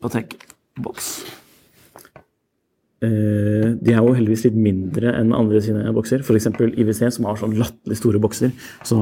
Patek-boks. 0.00 1.47
Uh, 2.98 3.76
de 3.78 3.92
er 3.92 4.00
jo 4.02 4.14
heldigvis 4.16 4.48
litt 4.48 4.56
mindre 4.58 5.12
enn 5.14 5.34
andre 5.36 5.60
sine 5.62 5.92
bokser. 5.94 6.24
F.eks. 6.24 6.48
IWC, 6.50 7.02
som 7.14 7.28
har 7.28 7.38
sånn 7.38 7.54
latterlig 7.58 7.98
store 8.00 8.20
bokser. 8.22 8.50
Så 8.86 8.98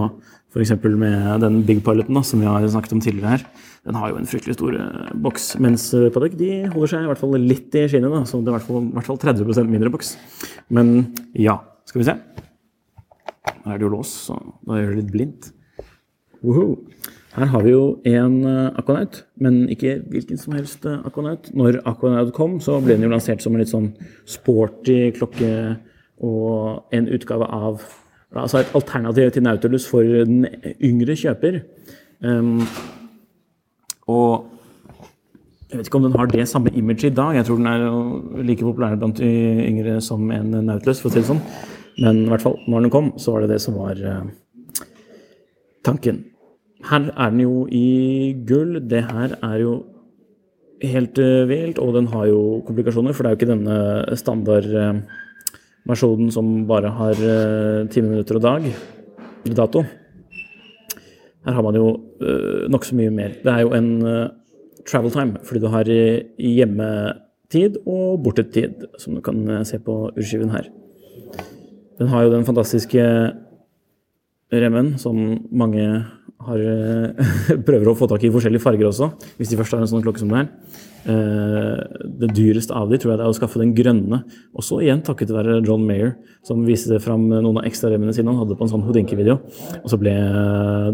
f.eks. 0.53 0.75
med 0.85 1.41
den 1.45 1.63
Big 1.69 1.81
Piloten, 1.85 2.19
da, 2.19 2.25
som 2.27 2.43
vi 2.43 2.51
har 2.51 2.67
snakket 2.69 2.97
om 2.97 3.01
tidligere 3.05 3.37
her, 3.37 3.47
den 3.89 3.97
har 3.97 4.13
jo 4.13 4.21
en 4.21 4.29
fryktelig 4.29 4.59
stor 4.59 4.77
uh, 4.77 5.11
boks. 5.25 5.55
Mens 5.65 5.89
uh, 5.97 6.11
Patek 6.13 6.37
de 6.41 6.51
holder 6.75 6.93
seg 6.93 7.07
i 7.07 7.11
hvert 7.11 7.23
fall 7.23 7.37
litt 7.41 7.77
i 7.77 7.87
skinnet, 7.89 8.13
da, 8.13 8.23
så 8.29 8.43
det 8.43 8.53
er 8.53 8.57
i 8.57 8.59
hvert 8.59 8.69
fall, 8.69 8.85
i 8.85 8.97
hvert 8.99 9.11
fall 9.11 9.23
30% 9.25 9.73
mindre 9.73 9.93
boks. 9.95 10.17
Men 10.77 10.97
ja, 11.33 11.59
skal 11.89 12.03
vi 12.03 12.09
se. 12.11 12.17
Her 13.67 13.75
er 13.75 13.81
det 13.81 13.87
jo 13.89 13.95
lås, 13.97 14.13
så 14.29 14.37
da 14.69 14.81
gjør 14.81 14.93
det 14.93 15.01
litt 15.01 15.15
blindt. 15.15 15.53
Woohoo. 16.45 16.77
Her 17.37 17.51
har 17.53 17.65
vi 17.67 17.73
jo 17.75 17.83
en 18.09 18.37
eh, 18.49 18.79
Aquanaut, 18.81 19.19
men 19.45 19.67
ikke 19.69 19.99
hvilken 20.09 20.39
som 20.41 20.55
helst 20.57 20.87
eh, 20.89 21.03
Aquanaut. 21.05 21.51
Når 21.53 21.83
Aquanaut 21.85 22.33
kom, 22.37 22.57
så 22.65 22.79
ble 22.81 22.97
den 22.97 23.05
jo 23.05 23.13
lansert 23.13 23.45
som 23.45 23.53
en 23.53 23.61
litt 23.61 23.73
sånn 23.73 23.91
sporty 24.25 25.11
klokke 25.19 25.51
og 26.25 26.97
en 26.97 27.13
utgave 27.13 27.49
av 27.53 27.85
Altså 28.37 28.59
et 28.59 28.73
alternativ 28.75 29.31
til 29.33 29.45
Nautilus 29.47 29.85
for 29.89 30.03
den 30.05 30.43
yngre 30.85 31.15
kjøper. 31.17 31.61
Um, 32.21 32.67
og 34.13 34.51
jeg 35.71 35.79
vet 35.79 35.89
ikke 35.89 36.01
om 36.03 36.05
den 36.09 36.19
har 36.19 36.29
det 36.29 36.45
samme 36.51 36.73
imaget 36.75 37.07
i 37.07 37.15
dag. 37.17 37.39
Jeg 37.39 37.47
tror 37.47 37.63
den 37.63 37.71
er 37.71 38.43
like 38.45 38.67
populær 38.67 38.99
blant 38.99 39.23
yngre 39.23 40.01
som 40.05 40.27
en 40.35 40.53
Nautilus, 40.67 41.01
for 41.01 41.09
å 41.09 41.15
si 41.15 41.23
det 41.23 41.31
sånn. 41.31 41.41
Men 42.03 42.25
i 42.27 42.29
hvert 42.35 42.45
fall, 42.45 42.59
når 42.67 42.85
den 42.85 42.95
kom, 42.99 43.13
så 43.17 43.37
var 43.37 43.47
det 43.47 43.55
det 43.55 43.63
som 43.65 43.79
var 43.79 44.03
uh, 44.05 44.83
tanken. 45.87 46.25
Her 46.87 47.11
er 47.11 47.31
den 47.35 47.43
jo 47.43 47.67
i 47.73 48.37
gull. 48.47 48.79
Det 48.91 49.03
her 49.09 49.29
er 49.43 49.57
jo 49.59 49.85
helt 50.83 51.19
uh, 51.19 51.49
vilt, 51.49 51.79
og 51.83 51.95
den 51.97 52.07
har 52.13 52.27
jo 52.31 52.63
komplikasjoner, 52.67 53.13
for 53.13 53.23
det 53.23 53.29
er 53.29 53.33
jo 53.35 53.39
ikke 53.41 53.55
denne 53.55 53.77
standardversjonen 54.21 56.29
uh, 56.29 56.35
som 56.35 56.47
bare 56.69 56.91
har 56.99 57.17
uh, 57.17 57.89
time, 57.91 58.09
minutter 58.13 58.35
og 58.39 58.45
dag, 58.45 58.63
dato. 59.57 59.81
Her 61.47 61.53
har 61.59 61.65
man 61.65 61.79
jo 61.79 61.87
uh, 62.21 62.63
nokså 62.71 62.93
mye 62.99 63.13
mer. 63.15 63.31
Det 63.43 63.53
er 63.53 63.61
jo 63.65 63.71
en 63.75 63.91
travel 64.87 65.11
time, 65.11 65.35
fordi 65.43 65.61
du 65.63 65.69
har 65.73 65.87
hjemmetid 66.39 67.73
og 67.83 68.23
bortetid, 68.23 68.75
som 69.03 69.15
du 69.17 69.21
kan 69.25 69.65
se 69.67 69.77
på 69.83 69.95
urskiven 70.15 70.51
her. 70.55 70.65
Den 71.99 72.09
har 72.13 72.21
jo 72.23 72.35
den 72.35 72.47
fantastiske 72.47 73.03
remmen 74.53 74.99
som 75.01 75.17
mange 75.51 76.05
har, 76.47 76.67
prøver 77.69 77.91
å 77.91 77.97
få 77.99 78.09
tak 78.11 78.25
i 78.27 78.33
forskjellige 78.35 78.65
farger 78.65 78.91
også, 78.91 79.11
hvis 79.39 79.53
de 79.53 79.59
først 79.61 79.77
har 79.77 79.85
en 79.85 79.91
sånn 79.91 80.05
klokke 80.05 80.23
som 80.23 80.33
det 80.33 80.45
her. 80.45 80.51
Eh, 81.07 81.83
det 82.19 82.33
dyreste 82.35 82.75
av 82.75 82.91
de 82.91 82.99
tror 82.99 83.13
jeg 83.13 83.21
det 83.21 83.27
er 83.27 83.35
å 83.35 83.37
skaffe 83.37 83.61
den 83.63 83.75
grønne. 83.77 84.23
Også 84.59 84.81
igjen 84.83 85.05
takket 85.07 85.31
være 85.35 85.61
John 85.67 85.85
Mayer, 85.87 86.17
som 86.47 86.65
viste 86.67 86.99
fram 87.03 87.29
noen 87.31 87.61
av 87.61 87.69
ekstraremmene 87.69 88.15
sine 88.17 88.33
han 88.33 88.43
hadde 88.43 88.59
på 88.59 88.67
en 88.67 88.73
sånn 88.73 88.83
Houdinki-video. 88.87 89.39
Og 89.83 89.93
så 89.93 90.01
ble 90.01 90.17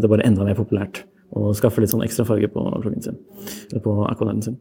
det 0.03 0.11
bare 0.11 0.27
enda 0.27 0.45
mer 0.45 0.59
populært 0.59 1.05
å 1.33 1.49
skaffe 1.57 1.81
litt 1.81 1.89
sånn 1.89 2.03
ekstra 2.05 2.25
farge 2.27 2.49
på 2.53 2.61
klokken 2.61 3.01
sin. 3.01 3.17
På 3.81 3.95
akkonaden 4.05 4.43
sin. 4.45 4.59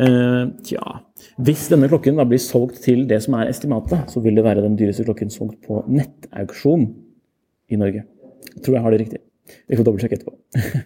Eh, 0.00 0.46
tja 0.64 1.00
Hvis 1.36 1.66
denne 1.72 1.90
klokken 1.92 2.16
da 2.16 2.24
blir 2.28 2.40
solgt 2.40 2.80
til 2.86 3.04
det 3.10 3.20
som 3.26 3.36
er 3.36 3.52
estimatet, 3.52 4.08
så 4.12 4.24
vil 4.24 4.38
det 4.38 4.46
være 4.46 4.64
den 4.64 4.78
dyreste 4.80 5.04
klokken 5.04 5.32
solgt 5.32 5.60
på 5.66 5.82
nettauksjon 5.90 6.88
i 7.68 7.80
Norge. 7.80 8.06
Tror 8.64 8.78
jeg 8.78 8.84
har 8.86 8.94
det 8.94 9.04
riktig. 9.04 9.22
Vi 9.68 9.76
får 9.76 9.86
dobbeltsjekke 9.86 10.18
etterpå. 10.18 10.36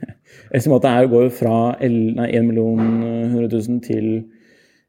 Estimatet 0.56 0.90
er, 0.90 1.10
går 1.10 1.28
fra 1.34 1.76
1 1.84 2.44
million 2.46 2.80
100 2.80 3.48
000 3.52 3.80
til 3.84 4.08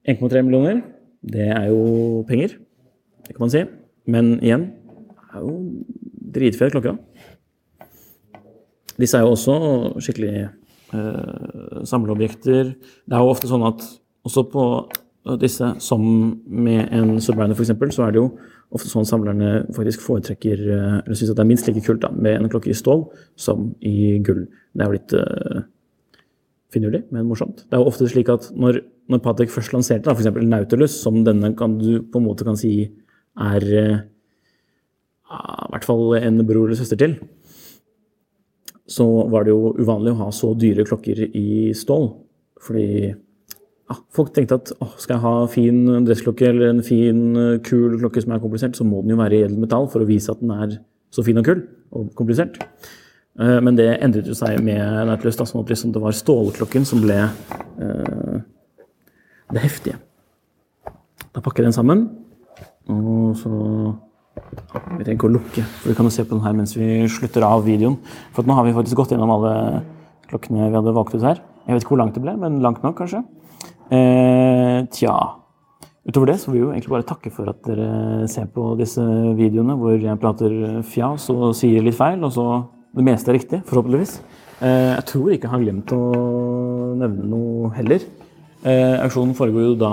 1,3 0.10 0.42
millioner. 0.42 0.82
Det 1.22 1.50
er 1.52 1.68
jo 1.70 2.24
penger, 2.28 2.56
det 3.28 3.36
kan 3.36 3.44
man 3.44 3.54
si. 3.54 3.64
Men 4.10 4.38
igjen, 4.42 4.70
det 4.70 5.36
er 5.36 5.44
jo 5.44 5.56
dritfete 6.36 6.72
klokker. 6.74 6.98
Disse 9.00 9.18
er 9.18 9.24
jo 9.24 9.36
også 9.36 9.56
skikkelig 10.04 10.34
eh, 10.94 11.84
samleobjekter. 11.88 12.74
Det 12.74 13.16
er 13.16 13.22
jo 13.24 13.34
ofte 13.36 13.48
sånn 13.52 13.68
at 13.68 13.86
også 14.28 14.44
på 14.52 14.66
disse, 15.40 15.74
som 15.84 16.02
med 16.48 16.90
en 16.96 17.20
Subliner 17.22 17.56
f.eks., 17.56 17.96
så 17.96 18.08
er 18.08 18.16
det 18.16 18.22
jo 18.22 18.30
ofte 18.76 18.90
sånn 18.92 19.08
samlerne 19.08 19.64
faktisk 19.74 20.04
foretrekker 20.06 20.62
eller 20.62 21.02
eller 21.02 21.18
syns 21.18 21.34
det 21.34 21.42
er 21.42 21.50
minst 21.50 21.68
like 21.70 21.82
kult 21.86 22.04
da, 22.04 22.12
med 22.14 22.38
en 22.38 22.50
klokke 22.52 22.70
i 22.70 22.78
stål 22.78 23.08
som 23.40 23.72
i 23.82 24.20
gull. 24.26 24.46
Det 24.74 24.86
er 24.86 24.92
jo 24.92 24.98
litt 24.98 25.16
uh, 25.18 25.64
finurlig, 26.74 27.04
men 27.10 27.28
morsomt. 27.30 27.64
Det 27.66 27.78
er 27.78 27.82
jo 27.82 27.90
ofte 27.90 28.10
slik 28.12 28.30
at 28.30 28.52
når, 28.54 28.84
når 29.10 29.24
Patek 29.26 29.54
først 29.54 29.74
lanserte 29.74 30.14
f.eks. 30.14 30.30
Nautilus, 30.46 31.00
som 31.02 31.24
denne 31.26 31.56
kan 31.58 31.80
du 31.82 32.04
på 32.06 32.22
en 32.22 32.28
måte 32.28 32.46
kan 32.46 32.60
si 32.60 32.74
er 33.40 33.66
uh, 33.66 34.00
i 35.30 35.72
hvert 35.74 35.86
fall 35.86 36.18
en 36.20 36.42
bror 36.46 36.68
eller 36.68 36.78
søster 36.78 37.00
til, 37.00 37.18
så 38.90 39.06
var 39.30 39.46
det 39.46 39.54
jo 39.54 39.74
uvanlig 39.78 40.16
å 40.16 40.22
ha 40.24 40.30
så 40.34 40.56
dyre 40.58 40.86
klokker 40.86 41.22
i 41.38 41.72
stål. 41.78 42.10
Fordi 42.66 43.14
ja, 43.90 43.98
folk 44.14 44.32
tenkte 44.36 44.60
at 44.60 44.72
å, 44.78 44.92
skal 45.02 45.16
jeg 45.16 45.24
ha 45.24 45.34
fin 45.50 45.82
dressklokke 46.06 46.52
eller 46.52 46.74
en 46.76 46.86
fin, 46.86 47.22
eh, 47.38 47.58
kul 47.66 47.98
klokke 47.98 48.22
som 48.22 48.36
er 48.36 48.42
komplisert, 48.44 48.78
så 48.78 48.86
må 48.86 49.02
den 49.02 49.16
jo 49.16 49.20
være 49.20 49.38
i 49.38 49.44
edelt 49.48 49.62
metall 49.62 49.90
for 49.90 50.06
å 50.06 50.10
vise 50.10 50.32
at 50.32 50.42
den 50.44 50.54
er 50.54 50.78
så 51.14 51.26
fin 51.26 51.40
og 51.42 51.48
kul 51.48 51.64
og 51.98 52.12
komplisert. 52.18 52.60
Eh, 53.40 53.58
men 53.66 53.78
det 53.80 53.90
endret 53.98 54.30
jo 54.30 54.38
seg 54.38 54.62
med 54.66 54.84
Nautilus, 55.10 55.40
sånn 55.40 55.64
at 55.64 55.74
liksom 55.74 55.96
det 55.96 56.04
var 56.04 56.18
stålklokken 56.18 56.86
som 56.86 57.02
ble 57.02 57.18
uh, 57.80 58.38
det 59.50 59.64
heftige. 59.64 59.98
Da 61.34 61.42
pakker 61.42 61.64
jeg 61.64 61.72
den 61.72 61.78
sammen, 61.78 62.06
og 62.90 63.34
så 63.40 63.56
Vi 64.40 65.04
trenger 65.04 65.18
ikke 65.18 65.28
å 65.28 65.34
lukke, 65.34 65.62
for 65.82 65.92
vi 65.92 65.94
kan 65.98 66.08
jo 66.08 66.12
se 66.14 66.24
på 66.24 66.32
den 66.32 66.42
her 66.46 66.54
mens 66.56 66.72
vi 66.74 67.04
slutter 67.12 67.44
av 67.44 67.66
videoen. 67.66 67.98
For 68.34 68.48
nå 68.48 68.56
har 68.56 68.64
vi 68.66 68.72
faktisk 68.74 68.98
gått 68.98 69.12
gjennom 69.12 69.34
alle 69.34 69.82
klokkene 70.30 70.70
vi 70.72 70.78
hadde 70.78 70.94
valgt 70.96 71.14
ut 71.14 71.26
her. 71.26 71.42
Jeg 71.68 71.76
vet 71.76 71.84
ikke 71.84 71.94
hvor 71.94 72.00
langt 72.02 72.16
det 72.16 72.24
ble, 72.24 72.34
men 72.40 72.62
langt 72.64 72.80
nok, 72.86 72.96
kanskje. 72.98 73.20
Eh, 73.90 74.86
tja 74.94 75.16
Utover 76.10 76.30
det 76.30 76.36
så 76.42 76.52
vil 76.52 76.60
vi 76.60 76.62
jo 76.62 76.70
egentlig 76.72 76.92
bare 76.94 77.06
takke 77.10 77.32
for 77.34 77.50
at 77.52 77.60
dere 77.66 78.28
ser 78.30 78.48
på 78.54 78.72
disse 78.80 79.02
videoene 79.38 79.76
hvor 79.78 79.98
jeg 79.98 80.22
prater 80.22 80.54
fjas 80.86 81.28
og 81.34 81.52
sier 81.58 81.84
litt 81.86 81.98
feil, 81.98 82.24
og 82.26 82.34
så 82.34 82.46
det 82.98 83.06
meste 83.06 83.30
er 83.30 83.38
riktig, 83.38 83.60
forhåpentligvis. 83.70 84.16
Eh, 84.66 84.94
jeg 84.96 85.06
tror 85.12 85.34
ikke 85.34 85.46
jeg 85.46 85.54
har 85.54 85.62
glemt 85.62 85.94
å 85.94 86.00
nevne 86.98 87.28
noe 87.30 87.70
heller. 87.76 88.08
Eh, 88.60 88.96
auksjonen 89.06 89.36
foregår 89.38 89.68
jo 89.70 89.76
da 89.80 89.92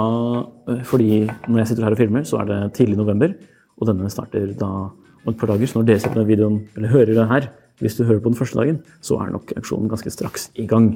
eh, 0.73 0.81
fordi 0.89 1.11
når 1.27 1.61
jeg 1.61 1.71
sitter 1.71 1.87
her 1.87 1.99
og 1.99 2.01
filmer, 2.01 2.25
så 2.27 2.41
er 2.41 2.49
det 2.51 2.61
tidlig 2.79 2.97
november. 2.99 3.37
Og 3.77 3.91
denne 3.91 4.11
starter 4.11 4.55
da 4.59 4.71
om 4.89 5.35
et 5.35 5.39
par 5.39 5.53
dager. 5.53 5.69
Så 5.69 5.79
når 5.79 5.91
dere 5.91 6.03
ser 6.03 6.15
på 6.15 6.23
den 6.23 6.31
videoen, 6.31 6.59
eller 6.79 6.95
hører 6.95 7.13
det 7.13 7.29
her, 7.35 7.51
hvis 7.85 7.99
du 7.99 8.07
hører 8.07 8.25
på 8.25 8.33
den 8.33 8.41
første 8.41 8.59
dagen, 8.59 8.81
så 9.05 9.21
er 9.21 9.37
nok 9.37 9.53
auksjonen 9.61 9.93
ganske 9.93 10.15
straks 10.15 10.49
i 10.57 10.67
gang. 10.71 10.95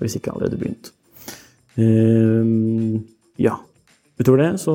Hvis 0.00 0.16
ikke 0.16 0.32
allerede 0.32 0.60
begynt. 0.60 0.94
Uh, 1.80 3.00
ja. 3.40 3.56
Utover 4.20 4.42
det, 4.42 4.50
så 4.60 4.72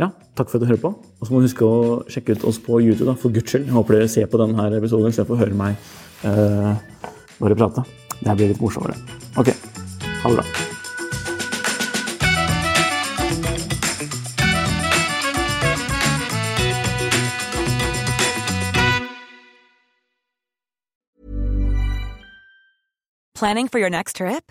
ja, 0.00 0.08
takk 0.32 0.48
for 0.48 0.56
at 0.56 0.64
du 0.64 0.70
hører 0.70 0.80
på. 0.80 0.90
Og 1.20 1.26
så 1.26 1.34
må 1.34 1.42
du 1.42 1.48
huske 1.50 1.66
å 1.66 1.98
sjekke 2.08 2.38
ut 2.38 2.46
oss 2.48 2.60
på 2.64 2.80
YouTube, 2.80 3.10
da, 3.10 3.18
for 3.20 3.34
guds 3.34 3.52
skyld. 3.52 3.68
Jeg 3.68 3.76
håper 3.76 3.98
dere 3.98 4.08
ser 4.08 4.30
på 4.32 4.40
denne 4.40 4.70
episoden 4.78 5.12
jeg 5.12 5.28
får 5.28 5.42
høre 5.42 5.58
meg 5.58 5.76
uh, 6.24 6.72
bare 7.36 7.58
prate. 7.58 7.84
Det 8.16 8.30
her 8.30 8.40
blir 8.40 8.54
litt 8.54 8.64
morsommere. 8.64 8.96
Ok, 9.36 9.52
ha 10.24 10.32
det 10.32 10.40
bra. 10.40 10.48
Planning 23.38 23.68
for 23.68 23.78
your 23.78 23.88
next 23.88 24.16
trip? 24.16 24.50